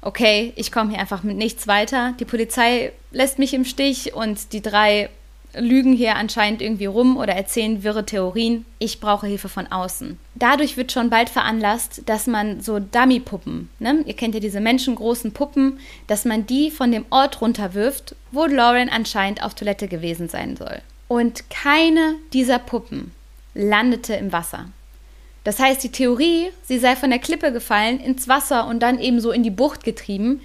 okay, 0.00 0.52
ich 0.56 0.70
komme 0.70 0.90
hier 0.90 1.00
einfach 1.00 1.24
mit 1.24 1.36
nichts 1.36 1.66
weiter, 1.66 2.14
die 2.20 2.24
Polizei 2.24 2.92
lässt 3.10 3.40
mich 3.40 3.52
im 3.52 3.64
Stich 3.64 4.14
und 4.14 4.52
die 4.52 4.62
drei 4.62 5.10
lügen 5.54 5.92
hier 5.92 6.16
anscheinend 6.16 6.62
irgendwie 6.62 6.86
rum 6.86 7.16
oder 7.16 7.34
erzählen 7.34 7.82
wirre 7.82 8.06
Theorien. 8.06 8.64
Ich 8.78 9.00
brauche 9.00 9.26
Hilfe 9.26 9.48
von 9.48 9.66
außen. 9.66 10.18
Dadurch 10.34 10.76
wird 10.76 10.92
schon 10.92 11.10
bald 11.10 11.28
veranlasst, 11.28 12.02
dass 12.06 12.26
man 12.26 12.60
so 12.60 12.78
Dummy-Puppen, 12.78 13.68
ne? 13.78 14.02
ihr 14.06 14.14
kennt 14.14 14.34
ja 14.34 14.40
diese 14.40 14.60
menschengroßen 14.60 15.32
Puppen, 15.32 15.80
dass 16.06 16.24
man 16.24 16.46
die 16.46 16.70
von 16.70 16.92
dem 16.92 17.04
Ort 17.10 17.40
runterwirft, 17.40 18.14
wo 18.30 18.46
Lauren 18.46 18.88
anscheinend 18.88 19.42
auf 19.42 19.54
Toilette 19.54 19.88
gewesen 19.88 20.28
sein 20.28 20.56
soll. 20.56 20.80
Und 21.08 21.50
keine 21.50 22.14
dieser 22.32 22.58
Puppen 22.58 23.12
landete 23.54 24.14
im 24.14 24.32
Wasser. 24.32 24.66
Das 25.44 25.58
heißt, 25.58 25.82
die 25.82 25.92
Theorie, 25.92 26.50
sie 26.62 26.78
sei 26.78 26.96
von 26.96 27.10
der 27.10 27.18
Klippe 27.18 27.52
gefallen, 27.52 27.98
ins 27.98 28.28
Wasser 28.28 28.66
und 28.66 28.80
dann 28.80 29.00
eben 29.00 29.20
so 29.20 29.32
in 29.32 29.42
die 29.42 29.50
Bucht 29.50 29.84
getrieben, 29.84 30.40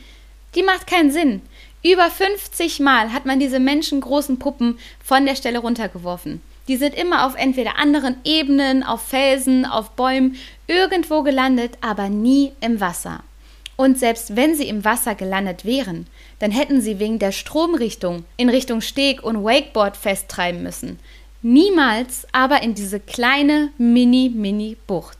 die 0.55 0.63
macht 0.63 0.87
keinen 0.87 1.11
Sinn. 1.11 1.41
Über 1.85 2.09
50 2.09 2.79
Mal 2.79 3.13
hat 3.13 3.27
man 3.27 3.39
diese 3.39 3.59
menschengroßen 3.59 4.39
Puppen 4.39 4.79
von 5.03 5.23
der 5.27 5.35
Stelle 5.35 5.59
runtergeworfen. 5.59 6.41
Die 6.67 6.77
sind 6.77 6.95
immer 6.95 7.27
auf 7.27 7.35
entweder 7.35 7.77
anderen 7.77 8.15
Ebenen, 8.23 8.81
auf 8.81 9.03
Felsen, 9.03 9.67
auf 9.67 9.91
Bäumen, 9.91 10.35
irgendwo 10.65 11.21
gelandet, 11.21 11.77
aber 11.81 12.09
nie 12.09 12.53
im 12.59 12.81
Wasser. 12.81 13.21
Und 13.75 13.99
selbst 13.99 14.35
wenn 14.35 14.55
sie 14.55 14.67
im 14.67 14.83
Wasser 14.83 15.13
gelandet 15.13 15.63
wären, 15.63 16.07
dann 16.39 16.49
hätten 16.49 16.81
sie 16.81 16.97
wegen 16.97 17.19
der 17.19 17.31
Stromrichtung 17.31 18.25
in 18.35 18.49
Richtung 18.49 18.81
Steg 18.81 19.21
und 19.21 19.43
Wakeboard 19.43 19.95
festtreiben 19.95 20.63
müssen. 20.63 20.97
Niemals 21.43 22.25
aber 22.31 22.63
in 22.63 22.73
diese 22.73 22.99
kleine 22.99 23.69
Mini-Mini-Bucht. 23.77 25.19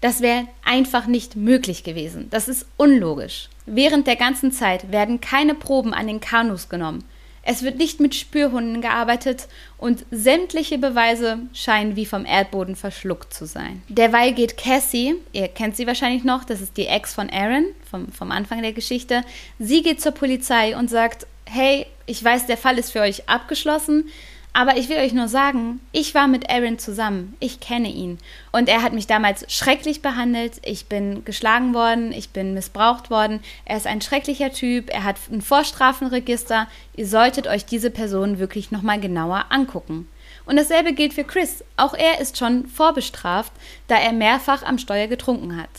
Das 0.00 0.22
wäre 0.22 0.48
einfach 0.64 1.06
nicht 1.06 1.36
möglich 1.36 1.84
gewesen. 1.84 2.28
Das 2.30 2.48
ist 2.48 2.64
unlogisch. 2.78 3.50
Während 3.66 4.06
der 4.06 4.16
ganzen 4.16 4.52
Zeit 4.52 4.92
werden 4.92 5.20
keine 5.20 5.54
Proben 5.54 5.94
an 5.94 6.06
den 6.06 6.20
Kanus 6.20 6.68
genommen. 6.68 7.04
Es 7.46 7.62
wird 7.62 7.76
nicht 7.76 8.00
mit 8.00 8.14
Spürhunden 8.14 8.80
gearbeitet 8.80 9.48
und 9.76 10.06
sämtliche 10.10 10.78
Beweise 10.78 11.40
scheinen 11.52 11.94
wie 11.94 12.06
vom 12.06 12.24
Erdboden 12.24 12.74
verschluckt 12.74 13.34
zu 13.34 13.46
sein. 13.46 13.82
Derweil 13.88 14.32
geht 14.32 14.56
Cassie, 14.56 15.16
ihr 15.32 15.48
kennt 15.48 15.76
sie 15.76 15.86
wahrscheinlich 15.86 16.24
noch, 16.24 16.44
das 16.44 16.62
ist 16.62 16.78
die 16.78 16.86
Ex 16.86 17.12
von 17.12 17.28
Aaron 17.28 17.66
vom, 17.90 18.10
vom 18.10 18.30
Anfang 18.30 18.62
der 18.62 18.72
Geschichte, 18.72 19.22
sie 19.58 19.82
geht 19.82 20.00
zur 20.00 20.12
Polizei 20.12 20.76
und 20.76 20.88
sagt, 20.88 21.26
hey, 21.44 21.86
ich 22.06 22.24
weiß, 22.24 22.46
der 22.46 22.56
Fall 22.56 22.78
ist 22.78 22.92
für 22.92 23.00
euch 23.00 23.28
abgeschlossen, 23.28 24.08
aber 24.56 24.76
ich 24.76 24.88
will 24.88 24.98
euch 24.98 25.12
nur 25.12 25.26
sagen, 25.26 25.80
ich 25.90 26.14
war 26.14 26.28
mit 26.28 26.48
Aaron 26.48 26.78
zusammen. 26.78 27.36
Ich 27.40 27.58
kenne 27.58 27.88
ihn. 27.88 28.18
Und 28.52 28.68
er 28.68 28.82
hat 28.82 28.92
mich 28.92 29.08
damals 29.08 29.52
schrecklich 29.52 30.00
behandelt. 30.00 30.60
Ich 30.64 30.86
bin 30.86 31.24
geschlagen 31.24 31.74
worden, 31.74 32.12
ich 32.12 32.30
bin 32.30 32.54
missbraucht 32.54 33.10
worden. 33.10 33.40
Er 33.64 33.76
ist 33.76 33.88
ein 33.88 34.00
schrecklicher 34.00 34.52
Typ. 34.52 34.90
Er 34.94 35.02
hat 35.02 35.16
ein 35.30 35.42
Vorstrafenregister. 35.42 36.68
Ihr 36.94 37.06
solltet 37.08 37.48
euch 37.48 37.66
diese 37.66 37.90
Person 37.90 38.38
wirklich 38.38 38.70
nochmal 38.70 39.00
genauer 39.00 39.46
angucken. 39.48 40.08
Und 40.46 40.56
dasselbe 40.56 40.92
gilt 40.92 41.14
für 41.14 41.24
Chris. 41.24 41.64
Auch 41.76 41.94
er 41.94 42.20
ist 42.20 42.38
schon 42.38 42.68
vorbestraft, 42.68 43.52
da 43.88 43.96
er 43.96 44.12
mehrfach 44.12 44.62
am 44.62 44.78
Steuer 44.78 45.08
getrunken 45.08 45.60
hat. 45.60 45.70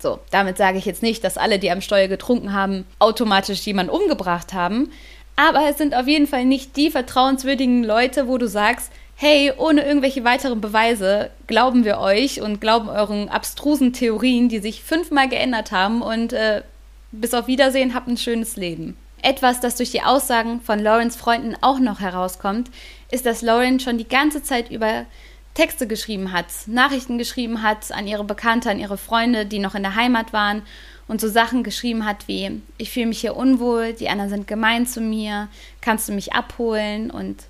So, 0.00 0.20
damit 0.30 0.58
sage 0.58 0.78
ich 0.78 0.84
jetzt 0.84 1.02
nicht, 1.02 1.24
dass 1.24 1.38
alle, 1.38 1.58
die 1.58 1.72
am 1.72 1.80
Steuer 1.80 2.06
getrunken 2.06 2.52
haben, 2.52 2.84
automatisch 3.00 3.62
jemanden 3.62 3.90
umgebracht 3.90 4.52
haben. 4.52 4.92
Aber 5.38 5.68
es 5.68 5.78
sind 5.78 5.94
auf 5.94 6.08
jeden 6.08 6.26
Fall 6.26 6.44
nicht 6.44 6.76
die 6.76 6.90
vertrauenswürdigen 6.90 7.84
Leute, 7.84 8.26
wo 8.26 8.38
du 8.38 8.48
sagst, 8.48 8.90
hey, 9.14 9.52
ohne 9.56 9.86
irgendwelche 9.86 10.24
weiteren 10.24 10.60
Beweise 10.60 11.30
glauben 11.46 11.84
wir 11.84 12.00
euch 12.00 12.42
und 12.42 12.60
glauben 12.60 12.88
euren 12.88 13.28
abstrusen 13.28 13.92
Theorien, 13.92 14.48
die 14.48 14.58
sich 14.58 14.82
fünfmal 14.82 15.28
geändert 15.28 15.70
haben 15.70 16.02
und 16.02 16.32
äh, 16.32 16.62
bis 17.12 17.34
auf 17.34 17.46
Wiedersehen 17.46 17.94
habt 17.94 18.08
ein 18.08 18.16
schönes 18.16 18.56
Leben. 18.56 18.96
Etwas, 19.22 19.60
das 19.60 19.76
durch 19.76 19.92
die 19.92 20.02
Aussagen 20.02 20.60
von 20.60 20.80
Laurens 20.80 21.14
Freunden 21.14 21.54
auch 21.60 21.78
noch 21.78 22.00
herauskommt, 22.00 22.68
ist, 23.12 23.24
dass 23.24 23.40
Lauren 23.40 23.78
schon 23.78 23.96
die 23.96 24.08
ganze 24.08 24.42
Zeit 24.42 24.72
über 24.72 25.06
Texte 25.54 25.86
geschrieben 25.86 26.32
hat, 26.32 26.46
Nachrichten 26.66 27.16
geschrieben 27.16 27.62
hat 27.62 27.92
an 27.92 28.08
ihre 28.08 28.24
Bekannte, 28.24 28.70
an 28.70 28.80
ihre 28.80 28.98
Freunde, 28.98 29.46
die 29.46 29.60
noch 29.60 29.76
in 29.76 29.84
der 29.84 29.94
Heimat 29.94 30.32
waren 30.32 30.62
und 31.08 31.20
so 31.20 31.28
Sachen 31.28 31.64
geschrieben 31.64 32.04
hat 32.04 32.28
wie, 32.28 32.60
ich 32.76 32.90
fühle 32.90 33.06
mich 33.06 33.20
hier 33.20 33.36
unwohl, 33.36 33.94
die 33.94 34.08
anderen 34.08 34.30
sind 34.30 34.46
gemein 34.46 34.86
zu 34.86 35.00
mir, 35.00 35.48
kannst 35.80 36.08
du 36.08 36.12
mich 36.12 36.34
abholen? 36.34 37.10
Und 37.10 37.44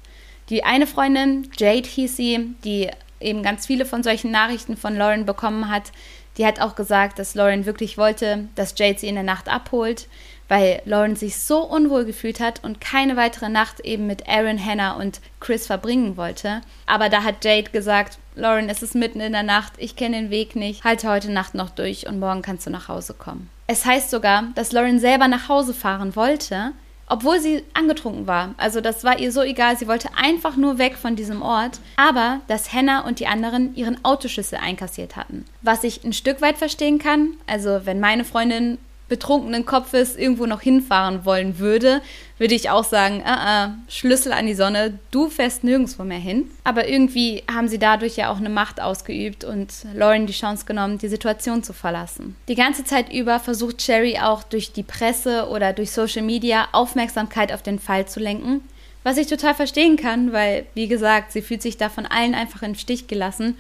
die 0.49 0.65
eine 0.65 0.87
Freundin, 0.87 1.51
Jade 1.59 1.89
hieß 1.89 2.17
sie, 2.17 2.55
die 2.65 2.89
eben 3.21 3.43
ganz 3.43 3.67
viele 3.67 3.85
von 3.85 4.03
solchen 4.03 4.31
Nachrichten 4.31 4.77
von 4.77 4.97
Lauren 4.97 5.27
bekommen 5.27 5.69
hat, 5.69 5.93
die 6.39 6.47
hat 6.47 6.61
auch 6.61 6.77
gesagt, 6.77 7.19
dass 7.19 7.35
Lauren 7.35 7.67
wirklich 7.67 7.99
wollte, 7.99 8.49
dass 8.55 8.75
Jade 8.79 8.99
sie 8.99 9.09
in 9.09 9.17
der 9.17 9.25
Nacht 9.25 9.49
abholt, 9.49 10.07
weil 10.49 10.83
Lauren 10.85 11.17
sich 11.17 11.39
so 11.39 11.63
unwohl 11.63 12.05
gefühlt 12.05 12.41
hat 12.41 12.65
und 12.65 12.81
keine 12.81 13.17
weitere 13.17 13.49
Nacht 13.49 13.81
eben 13.81 14.07
mit 14.07 14.29
Aaron, 14.29 14.63
Hannah 14.63 14.97
und 14.97 15.21
Chris 15.41 15.67
verbringen 15.67 16.17
wollte. 16.17 16.63
Aber 16.87 17.09
da 17.09 17.23
hat 17.23 17.45
Jade 17.45 17.71
gesagt, 17.71 18.19
Lauren, 18.35 18.69
es 18.69 18.83
ist 18.83 18.95
mitten 18.95 19.21
in 19.21 19.33
der 19.33 19.43
Nacht, 19.43 19.75
ich 19.79 19.97
kenne 19.97 20.17
den 20.17 20.31
Weg 20.31 20.57
nicht, 20.57 20.85
halte 20.85 21.09
heute 21.09 21.31
Nacht 21.31 21.55
noch 21.55 21.71
durch 21.71 22.07
und 22.07 22.19
morgen 22.19 22.43
kannst 22.43 22.67
du 22.67 22.71
nach 22.71 22.89
Hause 22.89 23.15
kommen. 23.15 23.51
Es 23.67 23.85
heißt 23.85 24.11
sogar, 24.11 24.45
dass 24.55 24.73
Lauren 24.73 24.99
selber 24.99 25.29
nach 25.29 25.49
Hause 25.49 25.75
fahren 25.75 26.17
wollte, 26.17 26.73
obwohl 27.09 27.41
sie 27.41 27.65
angetrunken 27.75 28.27
war. 28.27 28.55
Also 28.57 28.81
das 28.81 29.05
war 29.05 29.19
ihr 29.19 29.33
so 29.33 29.43
egal, 29.43 29.77
sie 29.77 29.89
wollte 29.89 30.11
einfach 30.17 30.57
nur 30.57 30.79
weg 30.79 30.97
von 30.97 31.17
diesem 31.17 31.43
Ort, 31.43 31.81
aber 31.97 32.41
dass 32.49 32.73
Hannah 32.73 33.01
und 33.07 33.19
die 33.19 33.27
anderen 33.27 33.75
ihren 33.75 34.05
Autoschlüssel 34.05 34.59
einkassiert 34.59 35.17
hatten. 35.17 35.45
Was 35.63 35.85
ich 35.85 36.05
ein 36.05 36.13
Stück 36.13 36.41
weit 36.41 36.59
verstehen 36.59 36.99
kann, 36.99 37.35
also 37.47 37.81
wenn 37.85 38.01
meine 38.01 38.25
Freundin 38.25 38.79
betrunkenen 39.09 39.65
Kopfes 39.65 40.17
irgendwo 40.17 40.47
noch 40.47 40.61
hinfahren 40.61 41.25
wollen 41.25 41.59
würde, 41.59 42.03
würde 42.39 42.55
ich 42.55 42.71
auch 42.71 42.85
sagen, 42.85 43.21
uh 43.21 43.29
-uh, 43.29 43.71
Schlüssel 43.89 44.33
an 44.33 44.47
die 44.47 44.55
Sonne, 44.55 44.99
du 45.11 45.29
fährst 45.29 45.65
nirgendwo 45.65 46.05
mehr 46.05 46.19
hin. 46.19 46.51
Aber 46.65 46.89
irgendwie 46.89 47.43
haben 47.53 47.69
sie 47.69 47.79
dadurch 47.79 48.17
ja 48.17 48.31
auch 48.31 48.37
eine 48.37 48.51
Macht 48.51 48.81
ausgeübt 48.81 49.45
und 49.45 49.73
Lauren 49.95 50.27
die 50.27 50.33
Chance 50.33 50.67
genommen, 50.67 50.99
die 50.99 51.09
Situation 51.09 51.63
zu 51.63 51.73
verlassen. 51.73 52.37
Die 52.49 52.55
ganze 52.55 52.85
Zeit 52.85 53.13
über 53.13 53.41
versucht 53.41 53.83
Sherry 53.83 54.19
auch 54.23 54.43
durch 54.43 54.73
die 54.73 54.83
Presse 54.83 55.49
oder 55.49 55.73
durch 55.73 55.91
Social 55.91 56.23
Media 56.23 56.69
Aufmerksamkeit 56.73 57.53
auf 57.53 57.63
den 57.63 57.79
Fall 57.79 58.07
zu 58.07 58.21
lenken. 58.21 58.61
Was 59.05 59.17
ich 59.17 59.27
total 59.27 59.55
verstehen 59.55 59.97
kann, 59.97 60.33
weil, 60.33 60.67
wie 60.75 60.89
gesagt, 60.89 61.33
sie 61.33 61.41
fühlt 61.41 61.63
sich 61.63 61.77
da 61.77 61.89
von 61.89 62.05
allen 62.05 62.35
einfach 62.35 62.63
im 62.63 62.75
Stich 62.75 63.07
gelassen 63.07 63.57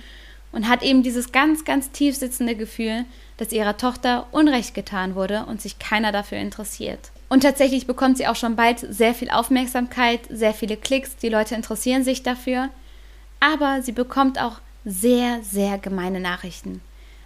und 0.52 0.68
hat 0.68 0.82
eben 0.82 1.02
dieses 1.02 1.32
ganz, 1.32 1.64
ganz 1.64 1.90
tief 1.90 2.16
sitzende 2.16 2.54
Gefühl, 2.54 3.04
dass 3.36 3.52
ihrer 3.52 3.76
Tochter 3.76 4.26
Unrecht 4.32 4.74
getan 4.74 5.14
wurde 5.14 5.44
und 5.46 5.60
sich 5.60 5.78
keiner 5.78 6.12
dafür 6.12 6.38
interessiert. 6.38 7.10
Und 7.28 7.42
tatsächlich 7.42 7.86
bekommt 7.86 8.16
sie 8.16 8.26
auch 8.26 8.36
schon 8.36 8.56
bald 8.56 8.80
sehr 8.80 9.14
viel 9.14 9.30
Aufmerksamkeit, 9.30 10.20
sehr 10.30 10.54
viele 10.54 10.76
Klicks, 10.76 11.16
die 11.16 11.28
Leute 11.28 11.54
interessieren 11.54 12.02
sich 12.02 12.22
dafür, 12.22 12.70
aber 13.40 13.82
sie 13.82 13.92
bekommt 13.92 14.40
auch 14.40 14.60
sehr, 14.84 15.42
sehr 15.42 15.78
gemeine 15.78 16.20
Nachrichten. 16.20 16.80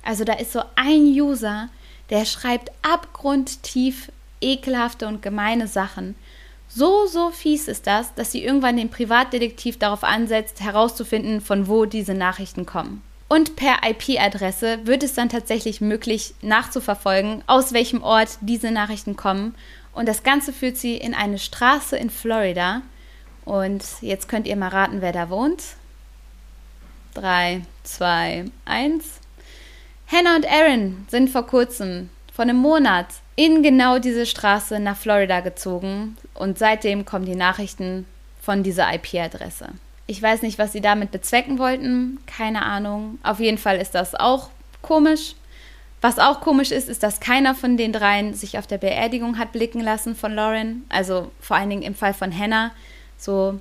Also 0.05 0.25
da 0.25 0.35
ist 0.35 0.53
so 0.53 0.63
ein 0.75 1.03
User, 1.03 1.69
der 2.11 2.25
schreibt 2.25 2.73
abgrundtief 2.83 4.11
ekelhafte 4.41 5.07
und 5.07 5.23
gemeine 5.23 5.69
Sachen. 5.69 6.17
So, 6.69 7.07
so 7.07 7.31
fies 7.31 7.69
ist 7.69 7.87
das, 7.87 8.15
dass 8.15 8.33
sie 8.33 8.43
irgendwann 8.43 8.77
den 8.77 8.89
Privatdetektiv 8.89 9.79
darauf 9.79 10.03
ansetzt, 10.03 10.61
herauszufinden, 10.61 11.41
von 11.41 11.69
wo 11.69 11.85
diese 11.85 12.15
Nachrichten 12.15 12.67
kommen. 12.67 13.03
Und 13.33 13.57
per 13.57 13.77
IP-Adresse 13.83 14.81
wird 14.85 15.03
es 15.03 15.15
dann 15.15 15.31
tatsächlich 15.31 15.81
möglich 15.81 16.35
nachzuverfolgen, 16.43 17.43
aus 17.47 17.73
welchem 17.73 18.03
Ort 18.03 18.37
diese 18.43 18.71
Nachrichten 18.71 19.17
kommen. 19.17 19.55
Und 19.95 20.07
das 20.07 20.23
Ganze 20.23 20.53
führt 20.53 20.77
sie 20.77 20.99
in 20.99 21.15
eine 21.15 21.39
Straße 21.39 21.97
in 21.97 22.11
Florida. 22.11 22.83
Und 23.47 23.83
jetzt 24.03 24.29
könnt 24.29 24.47
ihr 24.47 24.55
mal 24.57 24.69
raten, 24.69 25.01
wer 25.01 25.13
da 25.13 25.31
wohnt. 25.31 25.63
3, 27.15 27.63
2, 27.85 28.51
1. 28.67 29.05
Hannah 30.09 30.37
und 30.37 30.47
Aaron 30.47 31.07
sind 31.09 31.31
vor 31.31 31.47
kurzem, 31.47 32.11
vor 32.35 32.43
einem 32.43 32.59
Monat, 32.59 33.07
in 33.35 33.63
genau 33.63 33.99
diese 33.99 34.27
Straße 34.27 34.79
nach 34.79 34.99
Florida 34.99 35.41
gezogen. 35.41 36.19
Und 36.35 36.59
seitdem 36.59 37.07
kommen 37.07 37.25
die 37.25 37.35
Nachrichten 37.35 38.05
von 38.43 38.63
dieser 38.63 38.93
IP-Adresse. 38.93 39.71
Ich 40.07 40.21
weiß 40.21 40.43
nicht, 40.43 40.59
was 40.59 40.73
sie 40.73 40.81
damit 40.81 41.11
bezwecken 41.11 41.59
wollten, 41.59 42.19
keine 42.27 42.63
Ahnung. 42.63 43.19
Auf 43.23 43.41
jeden 43.41 43.59
Fall 43.59 43.77
ist 43.77 43.95
das 43.95 44.15
auch 44.15 44.51
komisch. 44.83 45.35
Was 46.01 46.19
auch 46.19 46.41
komisch 46.41 46.73
ist, 46.73 46.89
ist, 46.89 47.05
dass 47.05 47.21
keiner 47.21 47.55
von 47.55 47.77
den 47.77 47.93
dreien 47.93 48.35
sich 48.35 48.59
auf 48.59 48.67
der 48.67 48.79
Beerdigung 48.79 49.39
hat 49.39 49.53
blicken 49.53 49.81
lassen 49.81 50.17
von 50.17 50.35
Lauren. 50.35 50.85
Also 50.89 51.31
vor 51.41 51.57
allen 51.57 51.71
Dingen 51.71 51.83
im 51.83 51.95
Fall 51.95 52.13
von 52.13 52.37
Hannah. 52.37 52.73
So, 53.17 53.61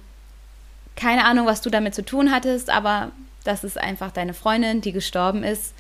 keine 0.95 1.25
Ahnung, 1.25 1.45
was 1.45 1.61
du 1.61 1.69
damit 1.69 1.93
zu 1.93 2.03
tun 2.03 2.31
hattest, 2.31 2.71
aber 2.71 3.11
das 3.43 3.63
ist 3.63 3.79
einfach 3.79 4.11
deine 4.11 4.33
Freundin, 4.33 4.81
die 4.81 4.91
gestorben 4.91 5.43
ist. 5.43 5.73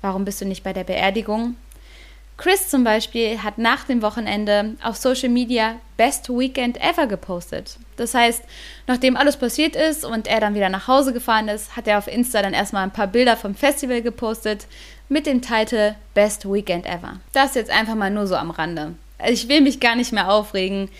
Warum 0.00 0.24
bist 0.24 0.40
du 0.40 0.46
nicht 0.46 0.64
bei 0.64 0.72
der 0.72 0.84
Beerdigung? 0.84 1.56
Chris 2.36 2.68
zum 2.68 2.84
Beispiel 2.84 3.42
hat 3.42 3.56
nach 3.56 3.84
dem 3.84 4.02
Wochenende 4.02 4.74
auf 4.82 4.96
Social 4.96 5.30
Media 5.30 5.76
Best 5.96 6.28
Weekend 6.28 6.78
Ever 6.80 7.06
gepostet. 7.06 7.78
Das 7.96 8.12
heißt, 8.12 8.42
nachdem 8.86 9.16
alles 9.16 9.38
passiert 9.38 9.74
ist 9.74 10.04
und 10.04 10.26
er 10.26 10.40
dann 10.40 10.54
wieder 10.54 10.68
nach 10.68 10.86
Hause 10.86 11.14
gefahren 11.14 11.48
ist, 11.48 11.76
hat 11.76 11.88
er 11.88 11.96
auf 11.96 12.08
Insta 12.08 12.42
dann 12.42 12.52
erstmal 12.52 12.82
ein 12.82 12.92
paar 12.92 13.06
Bilder 13.06 13.38
vom 13.38 13.54
Festival 13.54 14.02
gepostet 14.02 14.66
mit 15.08 15.24
dem 15.24 15.40
Titel 15.40 15.94
Best 16.12 16.44
Weekend 16.44 16.84
Ever. 16.84 17.20
Das 17.32 17.54
jetzt 17.54 17.70
einfach 17.70 17.94
mal 17.94 18.10
nur 18.10 18.26
so 18.26 18.36
am 18.36 18.50
Rande. 18.50 18.94
Ich 19.26 19.48
will 19.48 19.62
mich 19.62 19.80
gar 19.80 19.96
nicht 19.96 20.12
mehr 20.12 20.30
aufregen. 20.30 20.90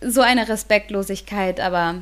So 0.00 0.22
eine 0.22 0.48
Respektlosigkeit, 0.48 1.60
aber 1.60 1.96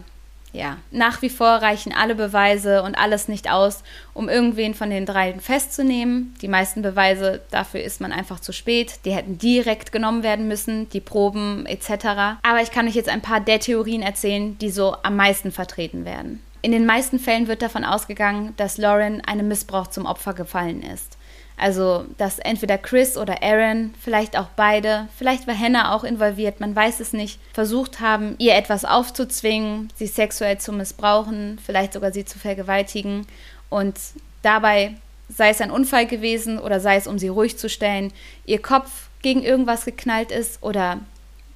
ja, 0.52 0.78
nach 0.90 1.22
wie 1.22 1.30
vor 1.30 1.48
reichen 1.48 1.92
alle 1.92 2.14
Beweise 2.14 2.82
und 2.82 2.96
alles 2.96 3.28
nicht 3.28 3.50
aus, 3.50 3.82
um 4.14 4.28
irgendwen 4.28 4.74
von 4.74 4.90
den 4.90 5.06
dreien 5.06 5.40
festzunehmen. 5.40 6.34
Die 6.42 6.48
meisten 6.48 6.82
Beweise, 6.82 7.40
dafür 7.50 7.82
ist 7.82 8.00
man 8.00 8.12
einfach 8.12 8.40
zu 8.40 8.52
spät. 8.52 9.00
Die 9.04 9.12
hätten 9.12 9.38
direkt 9.38 9.92
genommen 9.92 10.22
werden 10.22 10.48
müssen, 10.48 10.88
die 10.90 11.00
Proben 11.00 11.66
etc. 11.66 12.40
Aber 12.42 12.62
ich 12.62 12.72
kann 12.72 12.88
euch 12.88 12.96
jetzt 12.96 13.08
ein 13.08 13.22
paar 13.22 13.40
der 13.40 13.60
Theorien 13.60 14.02
erzählen, 14.02 14.58
die 14.58 14.70
so 14.70 14.96
am 15.02 15.16
meisten 15.16 15.52
vertreten 15.52 16.04
werden. 16.04 16.42
In 16.62 16.72
den 16.72 16.86
meisten 16.86 17.18
Fällen 17.18 17.48
wird 17.48 17.62
davon 17.62 17.84
ausgegangen, 17.84 18.54
dass 18.56 18.78
Lauren 18.78 19.22
einem 19.22 19.48
Missbrauch 19.48 19.86
zum 19.86 20.06
Opfer 20.06 20.34
gefallen 20.34 20.82
ist. 20.82 21.16
Also, 21.56 22.06
dass 22.16 22.38
entweder 22.38 22.78
Chris 22.78 23.18
oder 23.18 23.42
Aaron, 23.42 23.92
vielleicht 24.00 24.38
auch 24.38 24.48
beide, 24.56 25.08
vielleicht 25.18 25.46
war 25.46 25.58
Hannah 25.58 25.94
auch 25.94 26.04
involviert, 26.04 26.58
man 26.58 26.74
weiß 26.74 27.00
es 27.00 27.12
nicht, 27.12 27.38
versucht 27.52 28.00
haben, 28.00 28.34
ihr 28.38 28.54
etwas 28.54 28.86
aufzuzwingen, 28.86 29.92
sie 29.94 30.06
sexuell 30.06 30.56
zu 30.56 30.72
missbrauchen, 30.72 31.58
vielleicht 31.64 31.92
sogar 31.92 32.12
sie 32.12 32.24
zu 32.24 32.38
vergewaltigen. 32.38 33.26
Und 33.68 33.98
dabei, 34.40 34.94
sei 35.28 35.50
es 35.50 35.60
ein 35.60 35.70
Unfall 35.70 36.06
gewesen 36.06 36.58
oder 36.58 36.80
sei 36.80 36.96
es, 36.96 37.06
um 37.06 37.18
sie 37.18 37.28
ruhig 37.28 37.58
zu 37.58 37.68
stellen, 37.68 38.10
ihr 38.46 38.62
Kopf 38.62 39.08
gegen 39.20 39.42
irgendwas 39.42 39.84
geknallt 39.84 40.32
ist 40.32 40.62
oder 40.62 41.00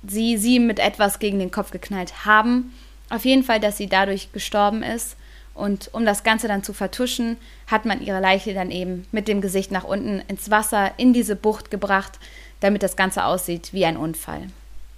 sie 0.07 0.37
sie 0.37 0.59
mit 0.59 0.79
etwas 0.79 1.19
gegen 1.19 1.39
den 1.39 1.51
Kopf 1.51 1.71
geknallt 1.71 2.27
haben. 2.27 2.75
Auf 3.11 3.25
jeden 3.25 3.43
Fall, 3.43 3.61
dass 3.61 3.77
sie 3.77 3.87
dadurch 3.87 4.33
gestorben 4.33 4.83
ist 4.83 5.17
und 5.55 5.91
um 5.93 6.05
das 6.05 6.25
Ganze 6.25 6.49
dann 6.49 6.65
zu 6.65 6.73
vertuschen, 6.73 7.37
hat 7.67 7.85
man 7.85 8.03
ihre 8.03 8.21
Leiche 8.21 8.55
dann 8.55 8.71
eben 8.71 9.07
mit 9.13 9.29
dem 9.29 9.41
Gesicht 9.41 9.71
nach 9.71 9.85
unten 9.85 10.21
ins 10.29 10.51
Wasser 10.51 10.93
in 10.97 11.13
diese 11.13 11.37
Bucht 11.37 11.71
gebracht, 11.71 12.19
damit 12.61 12.83
das 12.83 12.97
Ganze 12.97 13.25
aussieht 13.25 13.73
wie 13.73 13.85
ein 13.85 13.97
Unfall. 13.97 14.49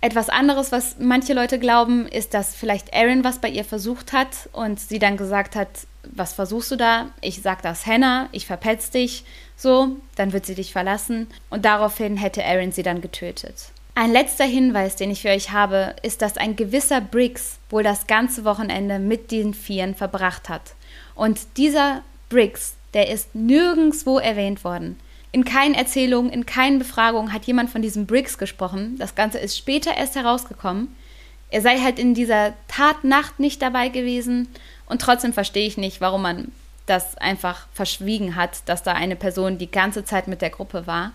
Etwas 0.01 0.29
anderes, 0.29 0.73
was 0.73 0.97
manche 0.99 1.33
Leute 1.33 1.59
glauben, 1.59 2.07
ist, 2.07 2.33
dass 2.33 2.55
vielleicht 2.55 2.95
Aaron 2.95 3.25
was 3.25 3.41
bei 3.41 3.49
ihr 3.49 3.65
versucht 3.65 4.13
hat 4.13 4.49
und 4.53 4.79
sie 4.79 4.99
dann 4.99 5.17
gesagt 5.17 5.57
hat, 5.57 5.69
was 6.15 6.33
versuchst 6.33 6.71
du 6.71 6.77
da? 6.77 7.11
Ich 7.21 7.43
sag 7.43 7.63
das 7.63 7.87
Hannah, 7.87 8.29
ich 8.33 8.47
verpetz 8.47 8.91
dich, 8.91 9.25
so, 9.57 9.97
dann 10.15 10.33
wird 10.33 10.47
sie 10.47 10.55
dich 10.55 10.73
verlassen 10.73 11.27
und 11.51 11.65
daraufhin 11.65 12.17
hätte 12.17 12.45
Aaron 12.45 12.73
sie 12.73 12.83
dann 12.83 13.01
getötet. 13.01 13.73
Ein 13.99 14.13
letzter 14.13 14.45
Hinweis, 14.45 14.95
den 14.97 15.11
ich 15.11 15.23
für 15.23 15.31
euch 15.31 15.53
habe, 15.53 15.97
ist, 16.03 16.21
dass 16.21 16.37
ein 16.37 16.55
gewisser 16.55 17.01
Briggs 17.01 17.59
wohl 17.71 17.83
das 17.83 18.07
ganze 18.07 18.45
Wochenende 18.45 18.99
mit 18.99 19.31
den 19.31 19.55
Vieren 19.55 19.95
verbracht 19.95 20.51
hat. 20.51 20.75
Und 21.15 21.41
dieser 21.57 22.03
Briggs, 22.29 22.75
der 22.93 23.09
ist 23.09 23.35
nirgendwo 23.35 24.19
erwähnt 24.19 24.65
worden. 24.65 25.01
In 25.33 25.47
keinen 25.47 25.75
Erzählungen, 25.75 26.31
in 26.31 26.45
keinen 26.45 26.79
Befragungen 26.79 27.33
hat 27.33 27.47
jemand 27.47 27.71
von 27.71 27.81
diesem 27.81 28.05
Briggs 28.05 28.37
gesprochen. 28.37 28.97
Das 28.99 29.15
Ganze 29.15 29.39
ist 29.39 29.57
später 29.57 29.97
erst 29.97 30.15
herausgekommen. 30.15 30.95
Er 31.49 31.63
sei 31.63 31.79
halt 31.79 31.99
in 31.99 32.13
dieser 32.13 32.53
Tatnacht 32.69 33.41
nicht 33.41 33.63
dabei 33.63 33.89
gewesen 33.89 34.49
und 34.85 35.01
trotzdem 35.01 35.33
verstehe 35.33 35.67
ich 35.67 35.79
nicht, 35.79 36.03
warum 36.03 36.21
man 36.21 36.53
das 36.85 37.17
einfach 37.17 37.67
verschwiegen 37.73 38.37
hat, 38.37 38.61
dass 38.67 38.83
da 38.83 38.93
eine 38.93 39.17
Person 39.17 39.57
die 39.57 39.71
ganze 39.71 40.05
Zeit 40.05 40.29
mit 40.29 40.43
der 40.43 40.51
Gruppe 40.51 40.87
war 40.87 41.13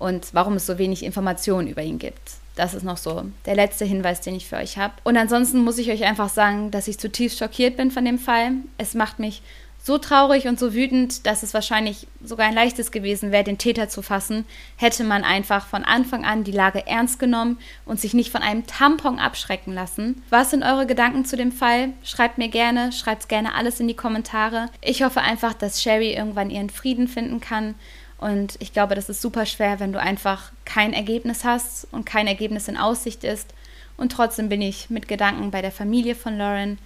und 0.00 0.30
warum 0.32 0.54
es 0.54 0.66
so 0.66 0.78
wenig 0.78 1.04
Informationen 1.04 1.68
über 1.68 1.82
ihn 1.82 2.00
gibt. 2.00 2.32
Das 2.56 2.74
ist 2.74 2.82
noch 2.82 2.96
so 2.96 3.24
der 3.46 3.54
letzte 3.54 3.84
Hinweis, 3.84 4.20
den 4.20 4.34
ich 4.34 4.48
für 4.48 4.56
euch 4.56 4.76
habe. 4.76 4.94
Und 5.04 5.16
ansonsten 5.16 5.62
muss 5.62 5.78
ich 5.78 5.90
euch 5.90 6.04
einfach 6.04 6.28
sagen, 6.28 6.72
dass 6.72 6.88
ich 6.88 6.98
zutiefst 6.98 7.38
schockiert 7.38 7.76
bin 7.76 7.92
von 7.92 8.04
dem 8.04 8.18
Fall. 8.18 8.52
Es 8.76 8.94
macht 8.94 9.18
mich 9.20 9.42
so 9.82 9.96
traurig 9.96 10.46
und 10.46 10.58
so 10.58 10.74
wütend, 10.74 11.26
dass 11.26 11.42
es 11.42 11.54
wahrscheinlich 11.54 12.06
sogar 12.22 12.46
ein 12.46 12.54
leichtes 12.54 12.90
gewesen 12.90 13.32
wäre, 13.32 13.44
den 13.44 13.56
Täter 13.56 13.88
zu 13.88 14.02
fassen, 14.02 14.44
hätte 14.76 15.04
man 15.04 15.24
einfach 15.24 15.66
von 15.66 15.84
Anfang 15.84 16.24
an 16.24 16.44
die 16.44 16.52
Lage 16.52 16.86
ernst 16.86 17.18
genommen 17.18 17.58
und 17.86 17.98
sich 17.98 18.12
nicht 18.12 18.30
von 18.30 18.42
einem 18.42 18.66
Tampon 18.66 19.18
abschrecken 19.18 19.72
lassen. 19.72 20.22
Was 20.28 20.50
sind 20.50 20.62
eure 20.62 20.86
Gedanken 20.86 21.24
zu 21.24 21.36
dem 21.36 21.50
Fall? 21.50 21.90
Schreibt 22.02 22.36
mir 22.36 22.48
gerne, 22.48 22.92
schreibt 22.92 23.28
gerne 23.30 23.54
alles 23.54 23.80
in 23.80 23.88
die 23.88 23.96
Kommentare. 23.96 24.66
Ich 24.82 25.02
hoffe 25.02 25.22
einfach, 25.22 25.54
dass 25.54 25.82
Sherry 25.82 26.12
irgendwann 26.12 26.50
ihren 26.50 26.70
Frieden 26.70 27.08
finden 27.08 27.40
kann 27.40 27.74
und 28.20 28.56
ich 28.60 28.74
glaube, 28.74 28.94
das 28.94 29.08
ist 29.08 29.22
super 29.22 29.46
schwer, 29.46 29.80
wenn 29.80 29.92
du 29.92 30.00
einfach 30.00 30.52
kein 30.66 30.92
Ergebnis 30.92 31.42
hast 31.44 31.88
und 31.90 32.04
kein 32.04 32.26
Ergebnis 32.26 32.68
in 32.68 32.76
Aussicht 32.76 33.24
ist. 33.24 33.48
Und 33.96 34.12
trotzdem 34.12 34.50
bin 34.50 34.60
ich 34.60 34.90
mit 34.90 35.08
Gedanken 35.08 35.50
bei 35.50 35.62
der 35.62 35.72
Familie 35.72 36.14
von 36.14 36.36
Lauren. 36.36 36.78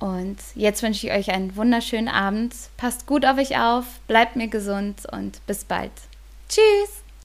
Und 0.00 0.36
jetzt 0.56 0.82
wünsche 0.82 1.06
ich 1.06 1.12
euch 1.12 1.30
einen 1.30 1.54
wunderschönen 1.54 2.08
Abend. 2.08 2.54
Passt 2.76 3.06
gut 3.06 3.24
auf 3.24 3.38
euch 3.38 3.56
auf, 3.56 3.84
bleibt 4.08 4.34
mir 4.34 4.48
gesund 4.48 5.02
und 5.12 5.44
bis 5.46 5.64
bald. 5.64 5.92
Tschüss! 6.48 7.03